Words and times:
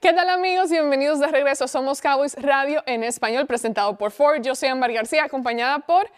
¿Qué 0.00 0.12
tal 0.12 0.30
amigos? 0.30 0.70
Bienvenidos 0.70 1.18
de 1.18 1.26
regreso. 1.26 1.66
Somos 1.66 2.00
Cowboys 2.00 2.36
Radio 2.40 2.84
en 2.86 3.02
español, 3.02 3.48
presentado 3.48 3.98
por 3.98 4.12
Ford. 4.12 4.40
Yo 4.40 4.54
soy 4.54 4.68
Ámbar 4.68 4.92
García, 4.92 5.24
acompañada 5.24 5.80
por 5.80 6.08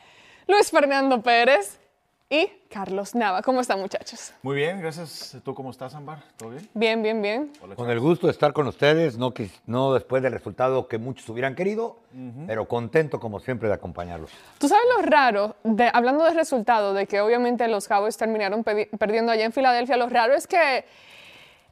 Luis 0.46 0.70
Fernando 0.70 1.22
Pérez 1.22 1.80
y 2.28 2.46
Carlos 2.68 3.14
Nava. 3.14 3.40
¿Cómo 3.40 3.62
están 3.62 3.80
muchachos? 3.80 4.34
Muy 4.42 4.56
bien, 4.56 4.82
gracias. 4.82 5.34
¿Tú 5.42 5.54
cómo 5.54 5.70
estás, 5.70 5.94
Ámbar? 5.94 6.18
¿Todo 6.36 6.50
bien? 6.50 6.68
Bien, 6.74 7.02
bien, 7.02 7.22
bien. 7.22 7.52
Con 7.74 7.88
el 7.88 8.00
gusto 8.00 8.26
de 8.26 8.32
estar 8.32 8.52
con 8.52 8.66
ustedes, 8.66 9.16
no, 9.16 9.32
no 9.64 9.94
después 9.94 10.22
del 10.22 10.34
resultado 10.34 10.86
que 10.86 10.98
muchos 10.98 11.26
hubieran 11.30 11.54
querido, 11.54 12.00
pero 12.46 12.68
contento 12.68 13.18
como 13.18 13.40
siempre 13.40 13.68
de 13.68 13.76
acompañarlos. 13.76 14.30
Tú 14.58 14.68
sabes 14.68 14.84
lo 14.94 15.02
raro, 15.06 15.56
de, 15.64 15.90
hablando 15.90 16.24
del 16.24 16.34
resultado, 16.34 16.92
de 16.92 17.06
que 17.06 17.22
obviamente 17.22 17.66
los 17.66 17.88
Cowboys 17.88 18.18
terminaron 18.18 18.62
perdiendo 18.62 19.32
allá 19.32 19.46
en 19.46 19.52
Filadelfia, 19.52 19.96
lo 19.96 20.10
raro 20.10 20.34
es 20.34 20.46
que 20.46 20.84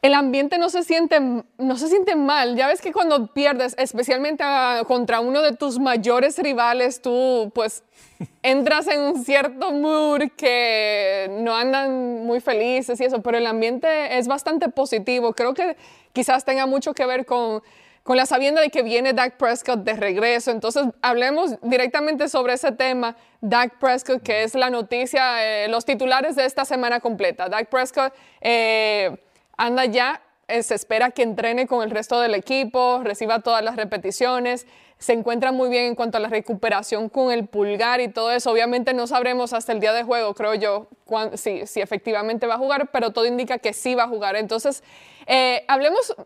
el 0.00 0.14
ambiente 0.14 0.58
no 0.58 0.70
se 0.70 0.84
siente, 0.84 1.18
no 1.20 1.76
se 1.76 1.88
siente 1.88 2.14
mal. 2.14 2.56
Ya 2.56 2.68
ves 2.68 2.80
que 2.80 2.92
cuando 2.92 3.32
pierdes, 3.32 3.74
especialmente 3.78 4.44
contra 4.86 5.20
uno 5.20 5.42
de 5.42 5.52
tus 5.52 5.78
mayores 5.78 6.38
rivales, 6.38 7.02
tú 7.02 7.50
pues 7.54 7.82
entras 8.42 8.86
en 8.86 9.00
un 9.00 9.24
cierto 9.24 9.72
mood 9.72 10.30
que 10.36 11.28
no 11.40 11.56
andan 11.56 12.24
muy 12.24 12.40
felices 12.40 13.00
y 13.00 13.04
eso, 13.04 13.22
pero 13.22 13.38
el 13.38 13.46
ambiente 13.46 14.18
es 14.18 14.28
bastante 14.28 14.68
positivo. 14.68 15.32
Creo 15.32 15.52
que 15.52 15.76
quizás 16.12 16.44
tenga 16.44 16.66
mucho 16.66 16.94
que 16.94 17.04
ver 17.04 17.26
con, 17.26 17.60
con 18.04 18.16
la 18.16 18.26
sabienda 18.26 18.60
de 18.60 18.70
que 18.70 18.84
viene 18.84 19.14
Dak 19.14 19.36
Prescott 19.36 19.80
de 19.80 19.94
regreso. 19.94 20.52
Entonces, 20.52 20.86
hablemos 21.02 21.56
directamente 21.62 22.28
sobre 22.28 22.52
ese 22.52 22.70
tema. 22.70 23.16
Dak 23.40 23.80
Prescott, 23.80 24.22
que 24.22 24.44
es 24.44 24.54
la 24.54 24.70
noticia, 24.70 25.44
eh, 25.44 25.68
los 25.68 25.84
titulares 25.84 26.36
de 26.36 26.44
esta 26.44 26.64
semana 26.64 27.00
completa. 27.00 27.48
Dak 27.48 27.68
Prescott... 27.68 28.12
Eh, 28.40 29.24
anda 29.58 29.84
ya, 29.84 30.22
eh, 30.46 30.62
se 30.62 30.74
espera 30.74 31.10
que 31.10 31.22
entrene 31.22 31.66
con 31.66 31.82
el 31.82 31.90
resto 31.90 32.18
del 32.20 32.34
equipo, 32.34 33.02
reciba 33.04 33.40
todas 33.40 33.62
las 33.62 33.76
repeticiones, 33.76 34.66
se 34.96 35.12
encuentra 35.12 35.52
muy 35.52 35.68
bien 35.68 35.84
en 35.84 35.94
cuanto 35.94 36.16
a 36.16 36.20
la 36.20 36.28
recuperación 36.28 37.10
con 37.10 37.30
el 37.30 37.46
pulgar 37.46 38.00
y 38.00 38.08
todo 38.08 38.30
eso. 38.30 38.50
Obviamente 38.50 38.94
no 38.94 39.06
sabremos 39.06 39.52
hasta 39.52 39.72
el 39.72 39.80
día 39.80 39.92
de 39.92 40.04
juego, 40.04 40.32
creo 40.34 40.54
yo, 40.54 40.88
si, 41.34 41.66
si, 41.66 41.80
efectivamente 41.80 42.46
va 42.46 42.54
a 42.54 42.58
jugar, 42.58 42.90
pero 42.90 43.12
todo 43.12 43.26
indica 43.26 43.58
que 43.58 43.74
sí 43.74 43.94
va 43.94 44.04
a 44.04 44.08
jugar. 44.08 44.36
Entonces, 44.36 44.82
eh, 45.26 45.64
hablemos, 45.68 46.16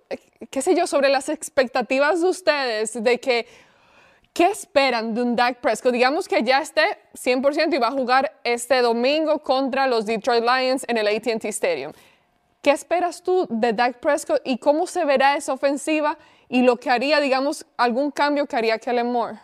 qué 0.50 0.62
sé 0.62 0.76
yo, 0.76 0.86
sobre 0.86 1.08
las 1.08 1.28
expectativas 1.28 2.22
de 2.22 2.28
ustedes, 2.28 3.02
de 3.02 3.18
que, 3.18 3.48
¿qué 4.32 4.46
esperan 4.46 5.14
de 5.14 5.22
un 5.22 5.34
Dak 5.34 5.58
Prescott? 5.60 5.92
Digamos 5.92 6.28
que 6.28 6.44
ya 6.44 6.60
esté 6.60 6.82
100% 7.14 7.74
y 7.74 7.78
va 7.78 7.88
a 7.88 7.92
jugar 7.92 8.38
este 8.44 8.80
domingo 8.82 9.40
contra 9.40 9.88
los 9.88 10.06
Detroit 10.06 10.44
Lions 10.44 10.84
en 10.86 10.96
el 10.96 11.08
ATT 11.08 11.44
Stadium. 11.46 11.92
¿Qué 12.62 12.70
esperas 12.70 13.24
tú 13.24 13.48
de 13.50 13.72
Dak 13.72 13.98
Prescott 13.98 14.40
y 14.44 14.56
cómo 14.58 14.86
se 14.86 15.04
verá 15.04 15.36
esa 15.36 15.52
ofensiva 15.52 16.16
y 16.48 16.62
lo 16.62 16.76
que 16.76 16.90
haría, 16.90 17.20
digamos, 17.20 17.66
algún 17.76 18.12
cambio 18.12 18.46
que 18.46 18.54
haría 18.54 18.78
Kellen 18.78 19.10
Moore? 19.10 19.36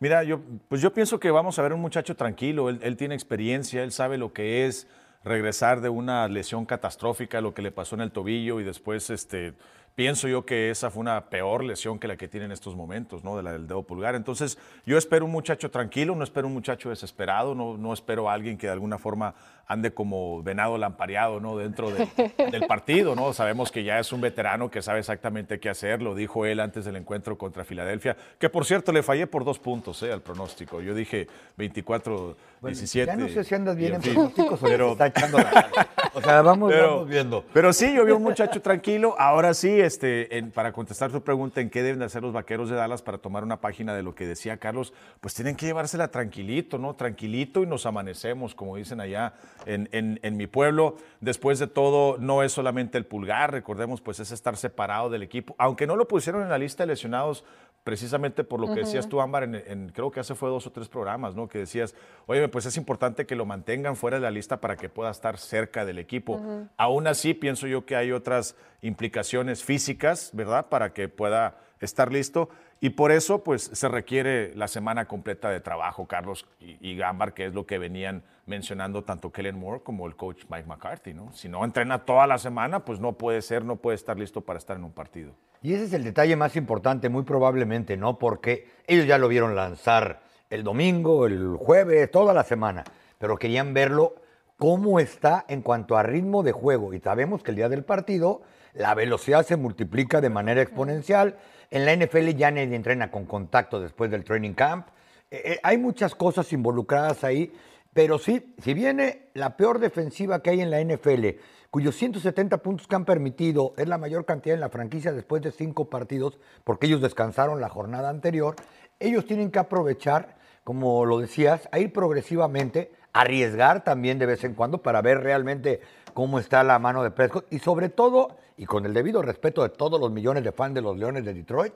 Mira, 0.00 0.24
yo, 0.24 0.40
pues 0.66 0.82
yo 0.82 0.92
pienso 0.92 1.20
que 1.20 1.30
vamos 1.30 1.56
a 1.56 1.62
ver 1.62 1.72
un 1.72 1.80
muchacho 1.80 2.16
tranquilo, 2.16 2.68
él, 2.68 2.80
él, 2.82 2.96
tiene 2.96 3.14
experiencia, 3.14 3.84
él 3.84 3.92
sabe 3.92 4.18
lo 4.18 4.32
que 4.32 4.66
es 4.66 4.88
regresar 5.22 5.82
de 5.82 5.88
una 5.88 6.26
lesión 6.26 6.66
catastrófica, 6.66 7.40
lo 7.40 7.54
que 7.54 7.62
le 7.62 7.70
pasó 7.70 7.94
en 7.94 8.00
el 8.00 8.10
tobillo 8.10 8.58
y 8.58 8.64
después 8.64 9.08
este, 9.08 9.54
Pienso 9.94 10.26
yo 10.26 10.44
que 10.44 10.70
esa 10.70 10.90
fue 10.90 11.02
una 11.02 11.26
peor 11.26 11.62
lesión 11.62 12.00
que 12.00 12.08
la 12.08 12.16
que 12.16 12.26
tiene 12.26 12.46
en 12.46 12.52
estos 12.52 12.74
momentos, 12.74 13.22
¿no? 13.22 13.36
De 13.36 13.44
la 13.44 13.52
del 13.52 13.68
dedo 13.68 13.84
pulgar. 13.84 14.16
Entonces, 14.16 14.58
yo 14.84 14.98
espero 14.98 15.24
un 15.24 15.30
muchacho 15.30 15.70
tranquilo, 15.70 16.16
no 16.16 16.24
espero 16.24 16.48
un 16.48 16.52
muchacho 16.52 16.90
desesperado, 16.90 17.54
no, 17.54 17.76
no 17.76 17.92
espero 17.92 18.28
a 18.28 18.32
alguien 18.32 18.58
que 18.58 18.66
de 18.66 18.72
alguna 18.72 18.98
forma 18.98 19.34
ande 19.66 19.92
como 19.92 20.42
venado 20.42 20.76
lampareado, 20.78 21.40
¿no? 21.40 21.56
Dentro 21.56 21.90
del 21.90 22.66
partido, 22.68 23.14
¿no? 23.14 23.32
Sabemos 23.32 23.70
que 23.70 23.84
ya 23.84 23.98
es 23.98 24.12
un 24.12 24.20
veterano 24.20 24.70
que 24.70 24.82
sabe 24.82 24.98
exactamente 24.98 25.58
qué 25.58 25.70
hacer, 25.70 26.02
lo 26.02 26.14
dijo 26.14 26.44
él 26.44 26.60
antes 26.60 26.84
del 26.84 26.96
encuentro 26.96 27.38
contra 27.38 27.64
Filadelfia, 27.64 28.16
que 28.38 28.48
por 28.48 28.64
cierto 28.64 28.92
le 28.92 29.02
fallé 29.02 29.26
por 29.26 29.44
dos 29.44 29.58
puntos, 29.58 30.02
¿eh? 30.02 30.12
Al 30.12 30.22
pronóstico. 30.22 30.80
Yo 30.80 30.94
dije 30.94 31.28
24-17. 31.56 33.06
ya 33.06 33.16
no 33.16 33.28
sé 33.28 33.44
si 33.44 33.54
andas 33.54 33.76
bien 33.76 33.94
en, 33.94 34.00
pronósticos 34.00 34.62
o 34.62 34.66
pero, 34.66 34.92
está 34.92 35.06
echando 35.06 35.38
la... 35.38 35.70
O 36.14 36.20
sea, 36.20 36.42
vamos, 36.42 36.72
vamos 36.72 37.08
viendo. 37.08 37.44
Pero 37.52 37.72
sí, 37.72 37.92
yo 37.94 38.04
vi 38.04 38.12
un 38.12 38.22
muchacho 38.22 38.60
tranquilo. 38.60 39.16
Ahora 39.18 39.52
sí, 39.52 39.80
este, 39.84 40.42
para 40.54 40.72
contestar 40.72 41.10
tu 41.10 41.22
pregunta 41.22 41.60
en 41.60 41.70
qué 41.70 41.82
deben 41.82 41.98
de 41.98 42.04
hacer 42.06 42.22
los 42.22 42.32
vaqueros 42.32 42.70
de 42.70 42.76
Dallas 42.76 43.02
para 43.02 43.18
tomar 43.18 43.44
una 43.44 43.60
página 43.60 43.94
de 43.94 44.02
lo 44.02 44.14
que 44.14 44.26
decía 44.26 44.56
Carlos, 44.56 44.92
pues 45.20 45.34
tienen 45.34 45.56
que 45.56 45.66
llevársela 45.66 46.08
tranquilito, 46.08 46.78
¿no? 46.78 46.94
Tranquilito 46.94 47.62
y 47.62 47.66
nos 47.66 47.86
amanecemos, 47.86 48.54
como 48.54 48.76
dicen 48.76 49.00
allá 49.00 49.34
en, 49.66 49.88
en, 49.92 50.36
mi 50.36 50.46
pueblo. 50.46 50.96
Después 51.20 51.58
de 51.58 51.66
todo, 51.66 52.18
no 52.18 52.42
es 52.42 52.52
solamente 52.52 52.98
el 52.98 53.06
pulgar, 53.06 53.52
recordemos, 53.52 54.00
pues 54.00 54.20
es 54.20 54.32
estar 54.32 54.56
separado 54.56 55.10
del 55.10 55.22
equipo. 55.22 55.54
Aunque 55.58 55.86
no 55.86 55.96
lo 55.96 56.08
pusieron 56.08 56.42
en 56.42 56.48
la 56.48 56.58
lista 56.58 56.82
de 56.82 56.88
lesionados, 56.88 57.44
precisamente 57.84 58.44
por 58.44 58.60
lo 58.60 58.72
que 58.72 58.80
decías 58.80 59.08
tú, 59.08 59.20
Ámbar, 59.20 59.44
en, 59.44 59.90
creo 59.90 60.10
que 60.10 60.18
hace 60.18 60.34
fue 60.34 60.48
dos 60.48 60.66
o 60.66 60.72
tres 60.72 60.88
programas, 60.88 61.36
¿no? 61.36 61.48
Que 61.48 61.58
decías, 61.58 61.94
oye, 62.26 62.48
pues 62.48 62.64
es 62.64 62.78
importante 62.78 63.26
que 63.26 63.36
lo 63.36 63.44
mantengan 63.44 63.94
fuera 63.94 64.16
de 64.16 64.22
la 64.22 64.30
lista 64.30 64.60
para 64.60 64.76
que 64.76 64.88
pueda 64.88 65.10
estar 65.10 65.38
cerca 65.38 65.84
del 65.84 65.98
equipo. 65.98 66.40
Aún 66.78 67.06
así, 67.06 67.34
pienso 67.34 67.66
yo 67.66 67.84
que 67.84 67.94
hay 67.94 68.10
otras 68.10 68.56
implicaciones 68.80 69.62
físicas, 69.62 70.30
¿verdad? 70.32 70.66
Para 70.70 70.94
que 70.94 71.08
pueda 71.08 71.58
estar 71.80 72.10
listo. 72.10 72.48
Y 72.84 72.90
por 72.90 73.12
eso, 73.12 73.42
pues, 73.42 73.70
se 73.72 73.88
requiere 73.88 74.54
la 74.54 74.68
semana 74.68 75.06
completa 75.06 75.48
de 75.48 75.58
trabajo, 75.58 76.06
Carlos 76.06 76.46
y, 76.60 76.76
y 76.86 77.00
Ámbar, 77.00 77.32
que 77.32 77.46
es 77.46 77.54
lo 77.54 77.64
que 77.64 77.78
venían 77.78 78.22
mencionando 78.44 79.02
tanto 79.04 79.32
Kellen 79.32 79.58
Moore 79.58 79.80
como 79.82 80.06
el 80.06 80.16
coach 80.16 80.44
Mike 80.50 80.68
McCarthy, 80.68 81.14
¿no? 81.14 81.32
Si 81.32 81.48
no 81.48 81.64
entrena 81.64 82.04
toda 82.04 82.26
la 82.26 82.36
semana, 82.36 82.84
pues 82.84 83.00
no 83.00 83.14
puede 83.14 83.40
ser, 83.40 83.64
no 83.64 83.76
puede 83.76 83.94
estar 83.94 84.18
listo 84.18 84.42
para 84.42 84.58
estar 84.58 84.76
en 84.76 84.84
un 84.84 84.92
partido. 84.92 85.32
Y 85.62 85.72
ese 85.72 85.84
es 85.84 85.94
el 85.94 86.04
detalle 86.04 86.36
más 86.36 86.56
importante, 86.56 87.08
muy 87.08 87.22
probablemente, 87.22 87.96
¿no? 87.96 88.18
Porque 88.18 88.68
ellos 88.86 89.06
ya 89.06 89.16
lo 89.16 89.28
vieron 89.28 89.56
lanzar 89.56 90.20
el 90.50 90.62
domingo, 90.62 91.24
el 91.24 91.56
jueves, 91.56 92.10
toda 92.10 92.34
la 92.34 92.44
semana, 92.44 92.84
pero 93.16 93.38
querían 93.38 93.72
verlo 93.72 94.16
cómo 94.58 95.00
está 95.00 95.46
en 95.48 95.62
cuanto 95.62 95.96
a 95.96 96.02
ritmo 96.02 96.42
de 96.42 96.52
juego. 96.52 96.92
Y 96.92 97.00
sabemos 97.00 97.42
que 97.42 97.52
el 97.52 97.56
día 97.56 97.70
del 97.70 97.82
partido 97.82 98.42
la 98.74 98.94
velocidad 98.94 99.46
se 99.46 99.56
multiplica 99.56 100.20
de 100.20 100.30
manera 100.30 100.60
exponencial. 100.60 101.36
En 101.74 101.84
la 101.84 101.96
NFL 101.96 102.28
ya 102.36 102.52
nadie 102.52 102.76
entrena 102.76 103.10
con 103.10 103.24
contacto 103.26 103.80
después 103.80 104.08
del 104.08 104.22
training 104.22 104.52
camp. 104.52 104.86
Eh, 105.28 105.42
eh, 105.44 105.60
hay 105.60 105.76
muchas 105.76 106.14
cosas 106.14 106.52
involucradas 106.52 107.24
ahí, 107.24 107.52
pero 107.92 108.20
sí, 108.20 108.54
si 108.62 108.74
viene 108.74 109.30
la 109.34 109.56
peor 109.56 109.80
defensiva 109.80 110.40
que 110.40 110.50
hay 110.50 110.60
en 110.60 110.70
la 110.70 110.80
NFL, 110.80 111.30
cuyos 111.72 111.96
170 111.96 112.58
puntos 112.58 112.86
que 112.86 112.94
han 112.94 113.04
permitido 113.04 113.74
es 113.76 113.88
la 113.88 113.98
mayor 113.98 114.24
cantidad 114.24 114.54
en 114.54 114.60
la 114.60 114.68
franquicia 114.68 115.12
después 115.12 115.42
de 115.42 115.50
cinco 115.50 115.90
partidos, 115.90 116.38
porque 116.62 116.86
ellos 116.86 117.02
descansaron 117.02 117.60
la 117.60 117.68
jornada 117.68 118.08
anterior, 118.08 118.54
ellos 119.00 119.26
tienen 119.26 119.50
que 119.50 119.58
aprovechar, 119.58 120.36
como 120.62 121.04
lo 121.04 121.18
decías, 121.18 121.68
a 121.72 121.80
ir 121.80 121.92
progresivamente, 121.92 122.92
arriesgar 123.12 123.82
también 123.82 124.20
de 124.20 124.26
vez 124.26 124.44
en 124.44 124.54
cuando 124.54 124.80
para 124.80 125.02
ver 125.02 125.24
realmente 125.24 125.80
cómo 126.14 126.38
está 126.38 126.62
la 126.62 126.78
mano 126.78 127.02
de 127.02 127.10
Prescott 127.10 127.52
y 127.52 127.58
sobre 127.58 127.90
todo, 127.90 128.36
y 128.56 128.64
con 128.64 128.86
el 128.86 128.94
debido 128.94 129.20
respeto 129.20 129.62
de 129.62 129.68
todos 129.68 130.00
los 130.00 130.10
millones 130.10 130.44
de 130.44 130.52
fans 130.52 130.74
de 130.74 130.80
los 130.80 130.96
Leones 130.96 131.24
de 131.24 131.34
Detroit, 131.34 131.74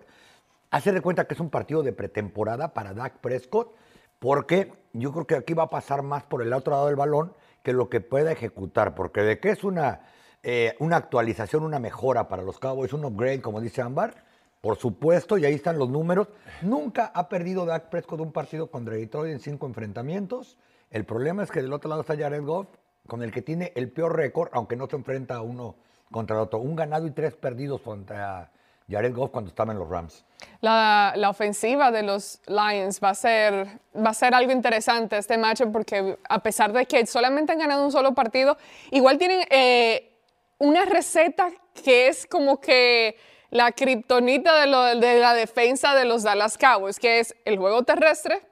hacer 0.70 0.94
de 0.94 1.00
cuenta 1.00 1.26
que 1.26 1.34
es 1.34 1.40
un 1.40 1.50
partido 1.50 1.82
de 1.82 1.92
pretemporada 1.92 2.72
para 2.72 2.94
Dak 2.94 3.18
Prescott, 3.18 3.74
porque 4.18 4.72
yo 4.92 5.12
creo 5.12 5.26
que 5.26 5.36
aquí 5.36 5.54
va 5.54 5.64
a 5.64 5.70
pasar 5.70 6.02
más 6.02 6.22
por 6.24 6.42
el 6.42 6.52
otro 6.52 6.72
lado 6.72 6.86
del 6.86 6.96
balón 6.96 7.34
que 7.62 7.72
lo 7.72 7.88
que 7.88 8.00
pueda 8.00 8.32
ejecutar, 8.32 8.94
porque 8.94 9.22
de 9.22 9.40
que 9.40 9.50
es 9.50 9.64
una, 9.64 10.00
eh, 10.42 10.76
una 10.78 10.96
actualización, 10.96 11.64
una 11.64 11.78
mejora 11.78 12.28
para 12.28 12.42
los 12.42 12.58
Cowboys, 12.58 12.92
un 12.92 13.04
upgrade, 13.04 13.42
como 13.42 13.60
dice 13.60 13.82
Ámbar, 13.82 14.24
por 14.60 14.76
supuesto, 14.76 15.38
y 15.38 15.44
ahí 15.44 15.54
están 15.54 15.78
los 15.78 15.88
números. 15.88 16.28
Nunca 16.62 17.12
ha 17.14 17.28
perdido 17.28 17.64
Dak 17.64 17.90
Prescott 17.90 18.20
un 18.20 18.32
partido 18.32 18.70
contra 18.70 18.94
Detroit 18.94 19.32
en 19.32 19.40
cinco 19.40 19.66
enfrentamientos. 19.66 20.58
El 20.90 21.04
problema 21.04 21.42
es 21.42 21.50
que 21.50 21.62
del 21.62 21.72
otro 21.72 21.88
lado 21.88 22.00
está 22.00 22.16
Jared 22.16 22.42
Goff, 22.42 22.68
con 23.08 23.22
el 23.22 23.32
que 23.32 23.42
tiene 23.42 23.72
el 23.74 23.90
peor 23.90 24.14
récord, 24.14 24.50
aunque 24.52 24.76
no 24.76 24.86
se 24.86 24.94
enfrenta 24.94 25.34
a 25.34 25.42
uno 25.42 25.74
contra 26.12 26.36
el 26.36 26.42
otro. 26.42 26.60
Un 26.60 26.76
ganado 26.76 27.06
y 27.06 27.10
tres 27.10 27.34
perdidos 27.34 27.80
contra 27.80 28.52
Jared 28.88 29.14
Goff 29.14 29.30
cuando 29.30 29.48
estaba 29.48 29.72
en 29.72 29.78
los 29.78 29.88
Rams. 29.88 30.24
La, 30.60 31.14
ofensiva 31.28 31.90
de 31.90 32.02
los 32.02 32.40
Lions 32.46 33.00
va 33.02 33.10
a, 33.10 33.14
ser, 33.14 33.80
va 33.94 34.10
a 34.10 34.14
ser 34.14 34.34
algo 34.34 34.52
interesante 34.52 35.18
este 35.18 35.36
match 35.36 35.62
porque 35.72 36.18
a 36.28 36.38
pesar 36.42 36.72
de 36.72 36.86
que 36.86 37.04
solamente 37.06 37.52
han 37.52 37.58
ganado 37.58 37.84
un 37.84 37.92
solo 37.92 38.14
partido, 38.14 38.56
igual 38.90 39.18
tienen 39.18 39.46
eh, 39.50 40.12
una 40.58 40.84
receta 40.84 41.48
que 41.82 42.08
es 42.08 42.26
como 42.26 42.60
que 42.60 43.16
la 43.50 43.72
kriptonita 43.72 44.54
de, 44.60 45.00
de, 45.00 45.20
la 45.20 45.34
defensa 45.34 45.94
de 45.94 46.04
los 46.04 46.22
Dallas 46.22 46.58
Cowboys, 46.58 46.98
que 46.98 47.20
es 47.20 47.34
el 47.44 47.56
juego 47.56 47.82
terrestre. 47.84 48.42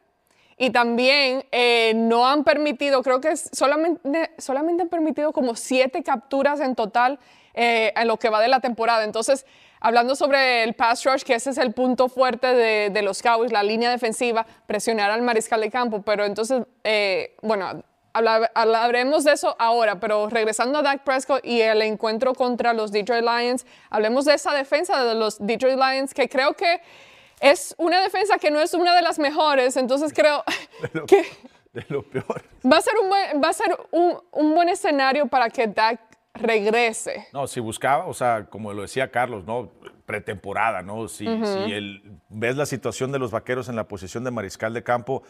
Y 0.58 0.70
también 0.70 1.44
eh, 1.53 1.93
no 1.94 2.26
han 2.26 2.43
permitido, 2.44 3.03
creo 3.03 3.20
que 3.20 3.37
solamente, 3.37 4.31
solamente 4.38 4.85
han 4.85 4.88
permitido 4.88 5.32
como 5.32 5.55
siete 5.55 6.03
capturas 6.03 6.61
en 6.61 6.75
total 6.75 7.19
eh, 7.55 7.93
en 7.94 8.08
lo 8.08 8.19
que 8.19 8.31
va 8.31 8.41
de 8.41 8.49
la 8.49 8.61
temporada. 8.61 9.05
Entonces, 9.05 9.44
Hablando 9.79 10.17
sobre 10.17 10.62
el 10.64 10.73
pass 10.73 11.05
rush, 11.05 11.23
que 11.23 11.35
ese 11.35 11.50
es 11.50 11.58
el 11.58 11.73
punto 11.73 12.08
fuerte 12.08 12.47
de, 12.47 12.88
de 12.91 13.03
los 13.03 13.20
Cowboys, 13.23 13.53
la 13.53 13.62
línea 13.62 13.91
defensiva, 13.91 14.47
presionar 14.67 15.11
al 15.11 15.20
mariscal 15.20 15.61
de 15.61 15.70
campo, 15.70 16.00
pero 16.03 16.25
entonces, 16.25 16.62
eh, 16.82 17.37
bueno, 17.43 17.85
habla- 18.14 18.50
hablaremos 18.55 19.25
de 19.25 19.32
eso 19.32 19.55
ahora, 19.58 20.00
pero 20.00 20.31
regresando 20.31 20.79
a 20.79 20.82
Dak 20.82 21.05
Prescott 21.05 21.44
y 21.44 21.61
el 21.61 21.82
encuentro 21.82 22.32
contra 22.35 22.73
los 22.73 22.91
Detroit 22.91 23.23
Lions, 23.23 23.67
hablemos 23.91 24.25
de 24.25 24.35
esa 24.35 24.55
defensa 24.55 25.05
de 25.05 25.14
los 25.14 25.37
Detroit 25.47 25.76
Lions, 25.79 26.14
que 26.14 26.26
creo 26.26 26.55
que 26.55 26.81
es 27.40 27.74
una 27.78 28.00
defensa 28.02 28.38
que 28.38 28.50
no 28.50 28.60
es 28.60 28.74
una 28.74 28.94
de 28.94 29.02
las 29.02 29.18
mejores, 29.18 29.76
entonces 29.76 30.12
creo 30.14 30.42
que 31.06 31.24
De 31.72 31.84
lo 31.88 32.02
peor. 32.02 32.42
va 32.70 32.78
a 32.78 32.80
ser 32.80 32.94
un 33.02 33.08
buen, 33.08 33.42
va 33.42 33.48
a 33.48 33.52
ser 33.52 33.76
un, 33.90 34.18
un 34.32 34.54
buen 34.54 34.68
escenario 34.68 35.26
para 35.26 35.50
que 35.50 35.66
Dak 35.66 36.00
regrese. 36.34 37.26
No, 37.32 37.46
si 37.46 37.60
buscaba, 37.60 38.06
o 38.06 38.14
sea, 38.14 38.46
como 38.46 38.72
lo 38.72 38.82
decía 38.82 39.10
Carlos, 39.10 39.44
¿no? 39.44 39.70
Pretemporada, 40.04 40.82
¿no? 40.82 41.08
Si, 41.08 41.24
si 41.24 41.72
el- 41.72 42.02
ves 42.28 42.56
la 42.56 42.66
situación 42.66 43.10
de 43.12 43.18
los 43.18 43.30
vaqueros 43.30 43.68
en 43.68 43.76
la 43.76 43.88
posición 43.88 44.22
de 44.24 44.30
mariscal 44.30 44.72
de 44.74 44.82
campo, 44.82 45.22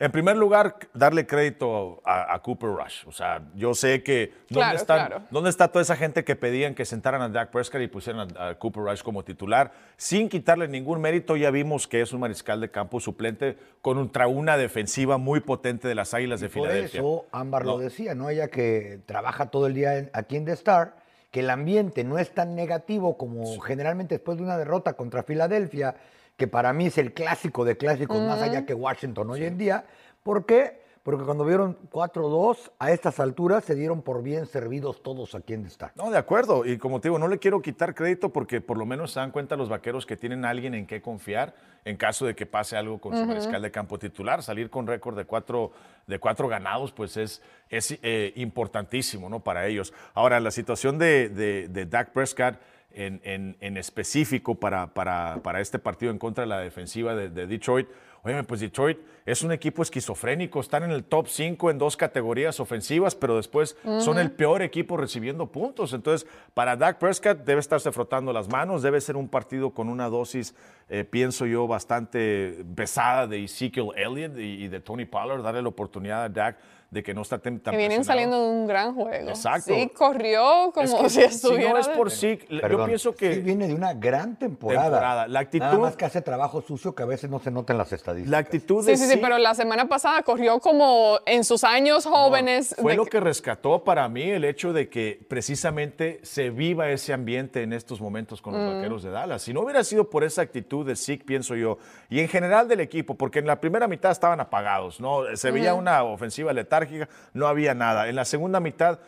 en 0.00 0.10
primer 0.10 0.34
lugar, 0.36 0.76
darle 0.94 1.26
crédito 1.26 2.00
a, 2.06 2.34
a 2.34 2.40
Cooper 2.42 2.70
Rush. 2.70 3.04
O 3.06 3.12
sea, 3.12 3.42
yo 3.54 3.74
sé 3.74 4.02
que 4.02 4.32
¿dónde, 4.48 4.54
Claro, 4.54 4.76
están- 4.78 5.06
claro. 5.06 5.22
¿dónde 5.30 5.50
está 5.50 5.68
toda 5.68 5.82
esa 5.82 5.94
gente 5.94 6.24
que 6.24 6.36
pedían 6.36 6.74
que 6.74 6.86
sentaran 6.86 7.20
a 7.20 7.28
Dak 7.28 7.50
Prescott 7.50 7.82
y 7.82 7.86
pusieran 7.86 8.28
a, 8.36 8.48
a 8.48 8.54
Cooper 8.58 8.82
Rush 8.84 9.02
como 9.02 9.22
titular? 9.22 9.72
Sin 9.98 10.30
quitarle 10.30 10.68
ningún 10.68 11.02
mérito, 11.02 11.36
ya 11.36 11.50
vimos 11.50 11.86
que 11.86 12.00
es 12.00 12.12
un 12.14 12.20
mariscal 12.20 12.62
de 12.62 12.70
campo 12.70 12.98
suplente 12.98 13.58
contra 13.82 14.26
una 14.26 14.56
defensiva 14.56 15.18
muy 15.18 15.40
potente 15.40 15.86
de 15.86 15.94
las 15.94 16.14
Águilas 16.14 16.40
de 16.40 16.48
Por 16.48 16.62
Filadelfia. 16.62 17.00
eso 17.00 17.26
Ámbar 17.30 17.66
lo 17.66 17.76
decía, 17.78 18.14
¿no? 18.14 18.30
Ella 18.30 18.48
que 18.48 19.00
trabaja 19.04 19.50
todo 19.50 19.66
el 19.66 19.74
día 19.74 19.98
en- 19.98 20.10
aquí 20.14 20.36
en 20.36 20.46
The 20.46 20.52
Star, 20.52 20.94
que 21.30 21.40
el 21.40 21.50
ambiente 21.50 22.04
no 22.04 22.18
es 22.18 22.32
tan 22.32 22.56
negativo 22.56 23.18
como 23.18 23.60
generalmente 23.60 24.14
después 24.16 24.38
de 24.38 24.44
una 24.44 24.56
derrota 24.56 24.94
contra 24.94 25.22
Filadelfia, 25.22 25.94
que 26.40 26.48
para 26.48 26.72
mí 26.72 26.86
es 26.86 26.96
el 26.96 27.12
clásico 27.12 27.66
de 27.66 27.76
clásicos, 27.76 28.18
más 28.22 28.40
allá 28.40 28.64
que 28.64 28.72
Washington 28.72 29.28
hoy 29.28 29.44
en 29.44 29.58
día. 29.58 29.84
¿Por 30.22 30.46
qué? 30.46 30.80
Porque 31.02 31.22
cuando 31.22 31.44
vieron 31.44 31.76
4-2, 31.92 32.70
a 32.78 32.92
estas 32.92 33.20
alturas 33.20 33.62
se 33.62 33.74
dieron 33.74 34.00
por 34.00 34.22
bien 34.22 34.46
servidos 34.46 35.02
todos 35.02 35.34
aquí 35.34 35.52
en 35.52 35.64
The 35.64 35.68
Star. 35.68 35.92
No, 35.96 36.10
de 36.10 36.16
acuerdo. 36.16 36.64
Y 36.64 36.78
como 36.78 36.98
te 36.98 37.08
digo, 37.08 37.18
no 37.18 37.28
le 37.28 37.38
quiero 37.38 37.60
quitar 37.60 37.94
crédito 37.94 38.30
porque 38.30 38.62
por 38.62 38.78
lo 38.78 38.86
menos 38.86 39.12
se 39.12 39.20
dan 39.20 39.32
cuenta 39.32 39.54
los 39.54 39.68
vaqueros 39.68 40.06
que 40.06 40.16
tienen 40.16 40.46
a 40.46 40.48
alguien 40.48 40.72
en 40.72 40.86
qué 40.86 41.02
confiar 41.02 41.54
en 41.84 41.98
caso 41.98 42.24
de 42.24 42.34
que 42.34 42.46
pase 42.46 42.74
algo 42.78 42.98
con 42.98 43.14
su 43.14 43.26
mariscal 43.26 43.60
de 43.60 43.70
campo 43.70 43.98
titular. 43.98 44.42
Salir 44.42 44.70
con 44.70 44.86
récord 44.86 45.18
de 45.18 45.26
cuatro, 45.26 45.72
de 46.06 46.18
cuatro 46.18 46.48
ganados, 46.48 46.90
pues 46.90 47.18
es, 47.18 47.42
es 47.68 47.98
eh, 48.02 48.32
importantísimo 48.36 49.28
¿no? 49.28 49.40
para 49.40 49.66
ellos. 49.66 49.92
Ahora, 50.14 50.40
la 50.40 50.50
situación 50.50 50.96
de, 50.96 51.28
de, 51.28 51.68
de 51.68 51.84
Dak 51.84 52.12
Prescott 52.12 52.56
en, 52.92 53.20
en- 53.24 53.56
en 53.60 53.76
específico 53.76 54.54
para, 54.54 54.88
para, 54.94 55.40
para 55.42 55.60
este 55.60 55.78
partido 55.78 56.10
en 56.12 56.18
contra 56.18 56.42
de 56.42 56.48
la 56.48 56.58
defensiva 56.60 57.14
de, 57.14 57.28
de 57.30 57.46
Detroit. 57.46 57.88
Oye, 58.22 58.42
pues 58.44 58.60
Detroit 58.60 58.98
es 59.24 59.42
un 59.42 59.50
equipo 59.50 59.82
esquizofrénico, 59.82 60.60
están 60.60 60.82
en 60.82 60.90
el 60.90 61.04
top 61.04 61.26
5 61.26 61.70
en 61.70 61.78
dos 61.78 61.96
categorías 61.96 62.60
ofensivas, 62.60 63.14
pero 63.14 63.34
después 63.36 63.78
son 63.98 64.18
el 64.18 64.30
peor 64.30 64.60
equipo 64.60 64.98
recibiendo 64.98 65.46
puntos. 65.46 65.94
Entonces, 65.94 66.28
para 66.52 66.76
Dak 66.76 66.98
Prescott 66.98 67.38
debe 67.44 67.60
estarse 67.60 67.90
frotando 67.92 68.30
las 68.34 68.46
manos, 68.48 68.82
debe 68.82 69.00
ser 69.00 69.16
un 69.16 69.26
partido 69.28 69.70
con 69.70 69.88
una 69.88 70.10
dosis, 70.10 70.54
eh, 70.90 71.04
pienso 71.04 71.46
yo, 71.46 71.66
bastante 71.66 72.62
pesada 72.74 73.26
de 73.26 73.44
Ezekiel 73.44 73.88
Elliott 73.96 74.36
y, 74.36 74.64
y 74.64 74.68
de 74.68 74.80
Tony 74.80 75.06
Pollard, 75.06 75.42
darle 75.42 75.62
la 75.62 75.68
oportunidad 75.68 76.24
a 76.24 76.28
Dak 76.28 76.58
de 76.90 77.02
que 77.04 77.14
no 77.14 77.22
está 77.22 77.38
tan 77.38 77.60
Que 77.60 77.76
vienen 77.76 78.04
saliendo 78.04 78.42
de 78.42 78.48
un 78.50 78.66
gran 78.66 78.94
juego. 78.96 79.28
Exacto. 79.28 79.72
Sí, 79.74 79.88
corrió 79.94 80.72
como 80.74 80.84
Es 80.84 80.94
que 80.94 81.08
si 81.08 81.20
si 81.20 81.22
estuviera. 81.22 81.70
no 81.72 81.78
es 81.78 81.86
por 81.88 82.10
sí, 82.10 82.38
yo 82.48 82.84
pienso 82.86 83.14
que... 83.14 83.34
sí 83.34 83.40
viene 83.40 83.68
de 83.68 83.74
una 83.74 83.94
gran 83.94 84.36
temporada. 84.36 84.84
Temporada. 84.88 85.28
La 85.28 85.40
actitud- 85.40 85.60
Nada 85.66 85.78
más 85.78 85.96
que 85.96 86.04
hace 86.04 86.20
trabajo 86.20 86.60
sucio 86.62 86.94
que 86.94 87.02
a 87.04 87.06
veces 87.06 87.30
no 87.30 87.38
se 87.38 87.50
nota 87.52 87.72
en 87.72 87.78
las 87.78 87.92
estadísticas. 87.92 88.30
La 88.30 88.38
actitud 88.38 88.84
de 88.84 88.96
Sí, 88.96 89.04
sí, 89.04 89.10
sí, 89.12 89.18
pero 89.22 89.38
la 89.38 89.54
semana 89.54 89.88
pasada 89.88 90.22
corrió 90.22 90.58
como 90.58 91.18
en 91.26 91.44
sus 91.44 91.62
años 91.64 92.06
jóvenes. 92.06 92.74
Fue 92.80 92.92
de 92.92 92.96
lo 92.96 93.04
que- 93.06 93.20
rescató 93.20 93.84
para 93.84 94.08
mí 94.08 94.22
el 94.30 94.44
hecho 94.44 94.72
de 94.72 94.88
que 94.88 95.20
precisamente 95.28 96.20
se 96.22 96.50
viva 96.50 96.88
ese 96.90 97.12
ambiente 97.12 97.62
en 97.62 97.72
estos 97.72 98.00
momentos 98.00 98.40
con 98.42 98.54
los 98.54 98.62
Mm. 98.62 98.76
vaqueros 98.76 99.02
de 99.02 99.10
Dallas. 99.10 99.42
Si 99.42 99.52
no 99.52 99.60
hubiera 99.60 99.84
sido 99.84 100.08
por 100.10 100.24
esa 100.24 100.42
actitud 100.42 100.86
de 100.86 100.96
Zeke, 100.96 101.24
pienso 101.24 101.54
yo, 101.54 101.78
y 102.08 102.20
en 102.20 102.28
general 102.28 102.66
del 102.68 102.80
equipo, 102.80 103.14
porque 103.14 103.38
en 103.40 103.46
la 103.46 103.60
primera 103.60 103.86
mitad 103.88 104.10
estaban 104.10 104.40
apagados, 104.40 105.00
¿no? 105.00 105.24
Se 105.36 105.50
veía 105.50 105.74
una 105.74 106.02
ofensiva 106.02 106.52
letárgica, 106.80 107.08
no 107.34 107.46
había 107.46 107.74
nada. 107.74 108.08
En 108.08 108.16
la 108.16 108.24
segunda 108.24 108.60
mitad, 108.60 108.98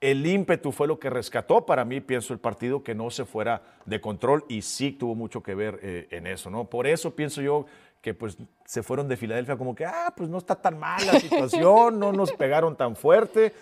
el 0.00 0.26
ímpetu 0.26 0.72
fue 0.72 0.86
lo 0.86 0.98
que 0.98 1.10
rescató 1.10 1.66
para 1.66 1.84
mí, 1.84 2.00
pienso, 2.00 2.32
el 2.32 2.38
partido 2.38 2.82
que 2.82 2.94
no 2.94 3.10
se 3.10 3.24
fuera 3.24 3.62
de 3.84 4.00
control 4.00 4.44
y 4.48 4.62
Zeke 4.62 4.98
tuvo 4.98 5.14
mucho 5.14 5.42
que 5.42 5.54
ver 5.54 5.78
eh, 5.82 6.08
en 6.10 6.26
eso, 6.26 6.50
¿no? 6.50 6.64
Por 6.64 6.86
eso 6.86 7.14
pienso 7.14 7.42
yo 7.42 7.66
que 8.00 8.14
pues 8.14 8.38
se 8.64 8.82
fueron 8.82 9.08
de 9.08 9.16
Filadelfia 9.18 9.58
como 9.58 9.74
que, 9.74 9.84
ah, 9.84 10.12
pues 10.16 10.30
no 10.30 10.38
está 10.38 10.54
tan 10.56 10.78
mal 10.78 11.04
la 11.06 11.20
situación, 11.20 11.98
no 11.98 12.12
nos 12.12 12.32
pegaron 12.32 12.74
tan 12.76 12.96
fuerte, 12.96 13.52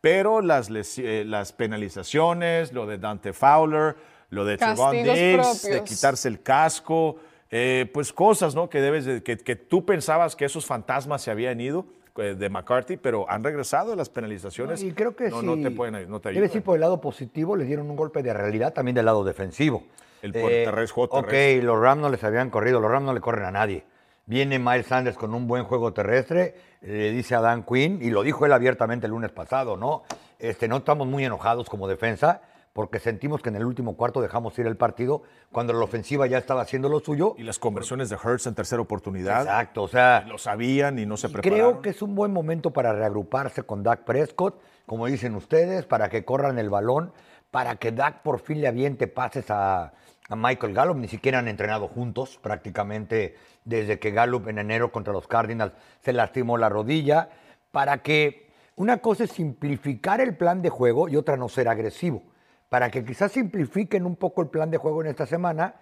pero 0.00 0.40
las, 0.40 0.68
eh, 0.98 1.24
las 1.24 1.52
penalizaciones, 1.52 2.72
lo 2.72 2.86
de 2.86 2.98
Dante 2.98 3.32
Fowler, 3.32 3.94
lo 4.30 4.44
de 4.44 4.56
Trevon 4.74 4.96
Diggs, 5.14 5.62
de 5.62 5.84
quitarse 5.84 6.26
el 6.28 6.42
casco, 6.42 7.16
eh, 7.52 7.88
pues 7.94 8.12
cosas, 8.12 8.56
¿no? 8.56 8.68
Que 8.68 8.80
debes 8.80 9.04
de- 9.04 9.22
que, 9.22 9.36
que 9.36 9.54
tú 9.54 9.86
pensabas 9.86 10.34
que 10.34 10.44
esos 10.44 10.66
fantasmas 10.66 11.22
se 11.22 11.30
habían 11.30 11.60
ido 11.60 11.86
de 12.16 12.48
McCarthy, 12.48 12.96
pero 12.96 13.28
han 13.28 13.42
regresado 13.42 13.96
las 13.96 14.08
penalizaciones. 14.08 14.82
Y 14.82 14.92
creo 14.92 15.16
que 15.16 15.30
no, 15.30 15.40
sí. 15.40 15.46
no 15.46 15.60
te 15.60 15.70
pueden, 15.70 16.08
no 16.08 16.20
te 16.20 16.28
ayudan. 16.28 16.48
ser 16.48 16.62
por 16.62 16.76
el 16.76 16.80
lado 16.80 17.00
positivo, 17.00 17.56
le 17.56 17.64
dieron 17.64 17.90
un 17.90 17.96
golpe 17.96 18.22
de 18.22 18.32
realidad 18.32 18.72
también 18.72 18.94
del 18.94 19.06
lado 19.06 19.24
defensivo. 19.24 19.82
El 20.22 20.32
por 20.32 20.48
terrestre, 20.48 20.94
juego 20.94 21.18
Ok, 21.18 21.32
los 21.62 21.78
Rams 21.78 22.02
no 22.02 22.08
les 22.08 22.22
habían 22.24 22.50
corrido, 22.50 22.80
los 22.80 22.90
Rams 22.90 23.06
no 23.06 23.14
le 23.14 23.20
corren 23.20 23.44
a 23.44 23.50
nadie. 23.50 23.84
Viene 24.26 24.58
Miles 24.58 24.86
Sanders 24.86 25.18
con 25.18 25.34
un 25.34 25.46
buen 25.46 25.64
juego 25.64 25.92
terrestre, 25.92 26.54
le 26.80 27.10
dice 27.10 27.34
a 27.34 27.40
Dan 27.40 27.62
Quinn, 27.64 27.98
y 28.00 28.10
lo 28.10 28.22
dijo 28.22 28.46
él 28.46 28.52
abiertamente 28.52 29.06
el 29.06 29.10
lunes 29.10 29.32
pasado, 29.32 29.76
¿no? 29.76 30.04
Este, 30.38 30.66
no 30.66 30.78
estamos 30.78 31.06
muy 31.06 31.24
enojados 31.24 31.68
como 31.68 31.88
defensa, 31.88 32.40
porque 32.74 32.98
sentimos 32.98 33.40
que 33.40 33.48
en 33.48 33.56
el 33.56 33.64
último 33.64 33.96
cuarto 33.96 34.20
dejamos 34.20 34.58
ir 34.58 34.66
el 34.66 34.76
partido 34.76 35.22
cuando 35.52 35.72
la 35.72 35.84
ofensiva 35.84 36.26
ya 36.26 36.38
estaba 36.38 36.60
haciendo 36.60 36.88
lo 36.88 36.98
suyo. 36.98 37.36
Y 37.38 37.44
las 37.44 37.60
conversiones 37.60 38.10
de 38.10 38.16
Hurts 38.16 38.48
en 38.48 38.54
tercera 38.56 38.82
oportunidad. 38.82 39.42
Exacto, 39.42 39.84
o 39.84 39.88
sea, 39.88 40.24
Lo 40.26 40.38
sabían 40.38 40.98
y 40.98 41.06
no 41.06 41.16
se 41.16 41.28
y 41.28 41.30
prepararon. 41.30 41.70
Creo 41.70 41.82
que 41.82 41.90
es 41.90 42.02
un 42.02 42.16
buen 42.16 42.32
momento 42.32 42.72
para 42.72 42.92
reagruparse 42.92 43.62
con 43.62 43.84
Dak 43.84 44.04
Prescott, 44.04 44.60
como 44.86 45.06
dicen 45.06 45.36
ustedes, 45.36 45.86
para 45.86 46.08
que 46.08 46.24
corran 46.24 46.58
el 46.58 46.68
balón, 46.68 47.12
para 47.52 47.76
que 47.76 47.92
Dak 47.92 48.22
por 48.22 48.40
fin 48.40 48.60
le 48.60 48.66
aviente 48.66 49.06
pases 49.06 49.52
a, 49.52 49.92
a 50.28 50.36
Michael 50.36 50.74
Gallup. 50.74 50.96
Ni 50.96 51.06
siquiera 51.06 51.38
han 51.38 51.46
entrenado 51.46 51.86
juntos 51.86 52.40
prácticamente 52.42 53.36
desde 53.64 54.00
que 54.00 54.10
Gallup 54.10 54.48
en 54.48 54.58
enero 54.58 54.90
contra 54.90 55.12
los 55.12 55.28
Cardinals 55.28 55.74
se 56.00 56.12
lastimó 56.12 56.58
la 56.58 56.68
rodilla, 56.68 57.30
para 57.70 57.98
que 57.98 58.50
una 58.74 58.98
cosa 58.98 59.24
es 59.24 59.30
simplificar 59.30 60.20
el 60.20 60.36
plan 60.36 60.60
de 60.60 60.70
juego 60.70 61.08
y 61.08 61.14
otra 61.14 61.36
no 61.36 61.48
ser 61.48 61.68
agresivo, 61.68 62.24
para 62.68 62.90
que 62.90 63.04
quizás 63.04 63.32
simplifiquen 63.32 64.06
un 64.06 64.16
poco 64.16 64.42
el 64.42 64.48
plan 64.48 64.70
de 64.70 64.78
juego 64.78 65.02
en 65.02 65.08
esta 65.08 65.26
semana 65.26 65.74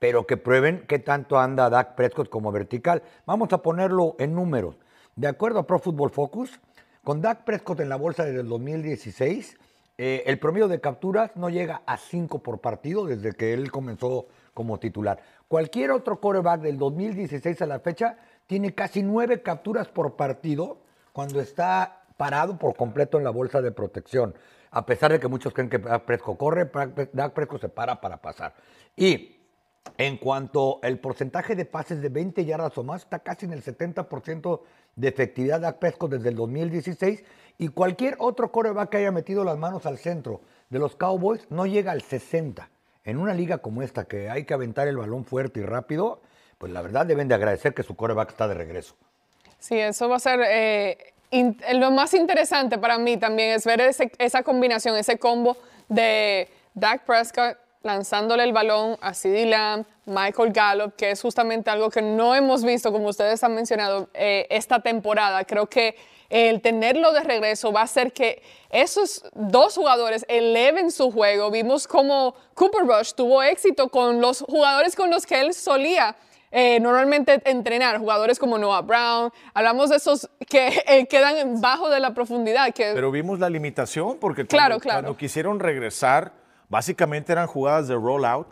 pero 0.00 0.26
que 0.26 0.36
prueben 0.36 0.84
qué 0.88 0.98
tanto 0.98 1.38
anda 1.38 1.70
Dak 1.70 1.94
Prescott 1.94 2.28
como 2.28 2.50
vertical. 2.50 3.02
Vamos 3.26 3.52
a 3.52 3.58
ponerlo 3.58 4.16
en 4.18 4.34
números. 4.34 4.76
De 5.14 5.28
acuerdo 5.28 5.60
a 5.60 5.66
Pro 5.66 5.78
Football 5.78 6.10
Focus, 6.10 6.58
con 7.04 7.20
Dak 7.20 7.44
Prescott 7.44 7.80
en 7.80 7.90
la 7.90 7.96
bolsa 7.96 8.24
desde 8.24 8.40
el 8.40 8.48
2016, 8.48 9.58
eh, 9.98 10.22
el 10.26 10.38
promedio 10.38 10.68
de 10.68 10.80
capturas 10.80 11.32
no 11.36 11.50
llega 11.50 11.82
a 11.84 11.98
5 11.98 12.42
por 12.42 12.60
partido 12.60 13.04
desde 13.04 13.32
que 13.32 13.52
él 13.52 13.70
comenzó 13.70 14.26
como 14.54 14.80
titular. 14.80 15.20
Cualquier 15.48 15.90
otro 15.90 16.18
quarterback 16.18 16.62
del 16.62 16.78
2016 16.78 17.60
a 17.60 17.66
la 17.66 17.80
fecha 17.80 18.16
tiene 18.46 18.74
casi 18.74 19.02
9 19.02 19.42
capturas 19.42 19.88
por 19.88 20.16
partido 20.16 20.78
cuando 21.12 21.40
está 21.40 22.04
parado 22.16 22.58
por 22.58 22.74
completo 22.74 23.18
en 23.18 23.24
la 23.24 23.30
bolsa 23.30 23.60
de 23.60 23.70
protección. 23.70 24.34
A 24.70 24.86
pesar 24.86 25.12
de 25.12 25.20
que 25.20 25.28
muchos 25.28 25.52
creen 25.52 25.68
que 25.68 25.78
Dak 25.78 26.04
Prescott 26.04 26.38
corre, 26.38 26.70
Dak 27.12 27.32
Prescott 27.32 27.60
se 27.60 27.68
para 27.68 28.00
para 28.00 28.18
pasar. 28.18 28.54
Y 28.96 29.36
en 29.98 30.16
cuanto 30.18 30.78
al 30.82 30.98
porcentaje 30.98 31.56
de 31.56 31.64
pases 31.64 32.00
de 32.00 32.08
20 32.08 32.44
yardas 32.44 32.76
o 32.78 32.84
más, 32.84 33.02
está 33.02 33.18
casi 33.20 33.46
en 33.46 33.52
el 33.52 33.62
70% 33.64 34.60
de 34.96 35.08
efectividad 35.08 35.60
Dak 35.60 35.78
Prescott 35.78 36.12
desde 36.12 36.28
el 36.28 36.36
2016 36.36 37.24
y 37.58 37.68
cualquier 37.68 38.16
otro 38.18 38.52
coreback 38.52 38.90
que 38.90 38.96
haya 38.98 39.12
metido 39.12 39.44
las 39.44 39.58
manos 39.58 39.86
al 39.86 39.98
centro 39.98 40.40
de 40.68 40.78
los 40.78 40.96
Cowboys 40.96 41.46
no 41.50 41.66
llega 41.66 41.92
al 41.92 42.02
60. 42.02 42.70
En 43.04 43.18
una 43.18 43.34
liga 43.34 43.58
como 43.58 43.82
esta 43.82 44.04
que 44.04 44.30
hay 44.30 44.44
que 44.44 44.54
aventar 44.54 44.86
el 44.86 44.96
balón 44.96 45.24
fuerte 45.24 45.60
y 45.60 45.64
rápido, 45.64 46.20
pues 46.58 46.72
la 46.72 46.82
verdad 46.82 47.06
deben 47.06 47.28
de 47.28 47.34
agradecer 47.34 47.74
que 47.74 47.82
su 47.82 47.96
coreback 47.96 48.30
está 48.30 48.46
de 48.46 48.54
regreso. 48.54 48.94
Sí, 49.58 49.78
eso 49.78 50.08
va 50.08 50.16
a 50.16 50.20
ser 50.20 50.40
eh, 50.46 51.14
lo 51.74 51.90
más 51.90 52.14
interesante 52.14 52.78
para 52.78 52.98
mí 52.98 53.16
también 53.16 53.50
es 53.50 53.64
ver 53.64 53.80
esa 53.80 54.42
combinación, 54.42 54.96
ese 54.96 55.18
combo 55.18 55.56
de 55.88 56.48
Dak 56.74 57.04
Prescott 57.04 57.56
lanzándole 57.82 58.44
el 58.44 58.52
balón 58.52 58.98
a 59.00 59.14
CeeDee 59.14 59.46
Lamb, 59.46 59.86
Michael 60.04 60.52
Gallup, 60.52 60.96
que 60.96 61.10
es 61.12 61.22
justamente 61.22 61.70
algo 61.70 61.88
que 61.88 62.02
no 62.02 62.34
hemos 62.34 62.62
visto, 62.62 62.92
como 62.92 63.08
ustedes 63.08 63.42
han 63.42 63.54
mencionado, 63.54 64.08
eh, 64.12 64.46
esta 64.50 64.80
temporada. 64.80 65.44
Creo 65.44 65.66
que 65.66 65.96
el 66.28 66.60
tenerlo 66.60 67.12
de 67.12 67.20
regreso 67.20 67.72
va 67.72 67.80
a 67.80 67.84
hacer 67.84 68.12
que 68.12 68.42
esos 68.70 69.24
dos 69.34 69.74
jugadores 69.74 70.24
eleven 70.28 70.90
su 70.90 71.10
juego. 71.10 71.50
Vimos 71.50 71.88
cómo 71.88 72.34
Cooper 72.54 72.86
Rush 72.86 73.12
tuvo 73.14 73.42
éxito 73.42 73.88
con 73.88 74.20
los 74.20 74.42
jugadores 74.42 74.94
con 74.94 75.10
los 75.10 75.26
que 75.26 75.40
él 75.40 75.54
solía 75.54 76.16
eh, 76.50 76.80
normalmente 76.80 77.40
entrenar, 77.44 77.98
jugadores 77.98 78.38
como 78.38 78.58
Noah 78.58 78.82
Brown, 78.82 79.32
hablamos 79.54 79.90
de 79.90 79.96
esos 79.96 80.28
que 80.48 80.82
eh, 80.86 81.06
quedan 81.06 81.60
bajo 81.60 81.88
de 81.90 82.00
la 82.00 82.12
profundidad. 82.14 82.72
Que... 82.74 82.92
Pero 82.94 83.10
vimos 83.10 83.38
la 83.38 83.48
limitación 83.48 84.18
porque 84.18 84.46
Claro, 84.46 84.74
cuando, 84.74 84.82
claro. 84.82 85.02
cuando 85.02 85.16
quisieron 85.16 85.60
regresar, 85.60 86.32
básicamente 86.68 87.32
eran 87.32 87.46
jugadas 87.46 87.88
de 87.88 87.94
rollout, 87.94 88.48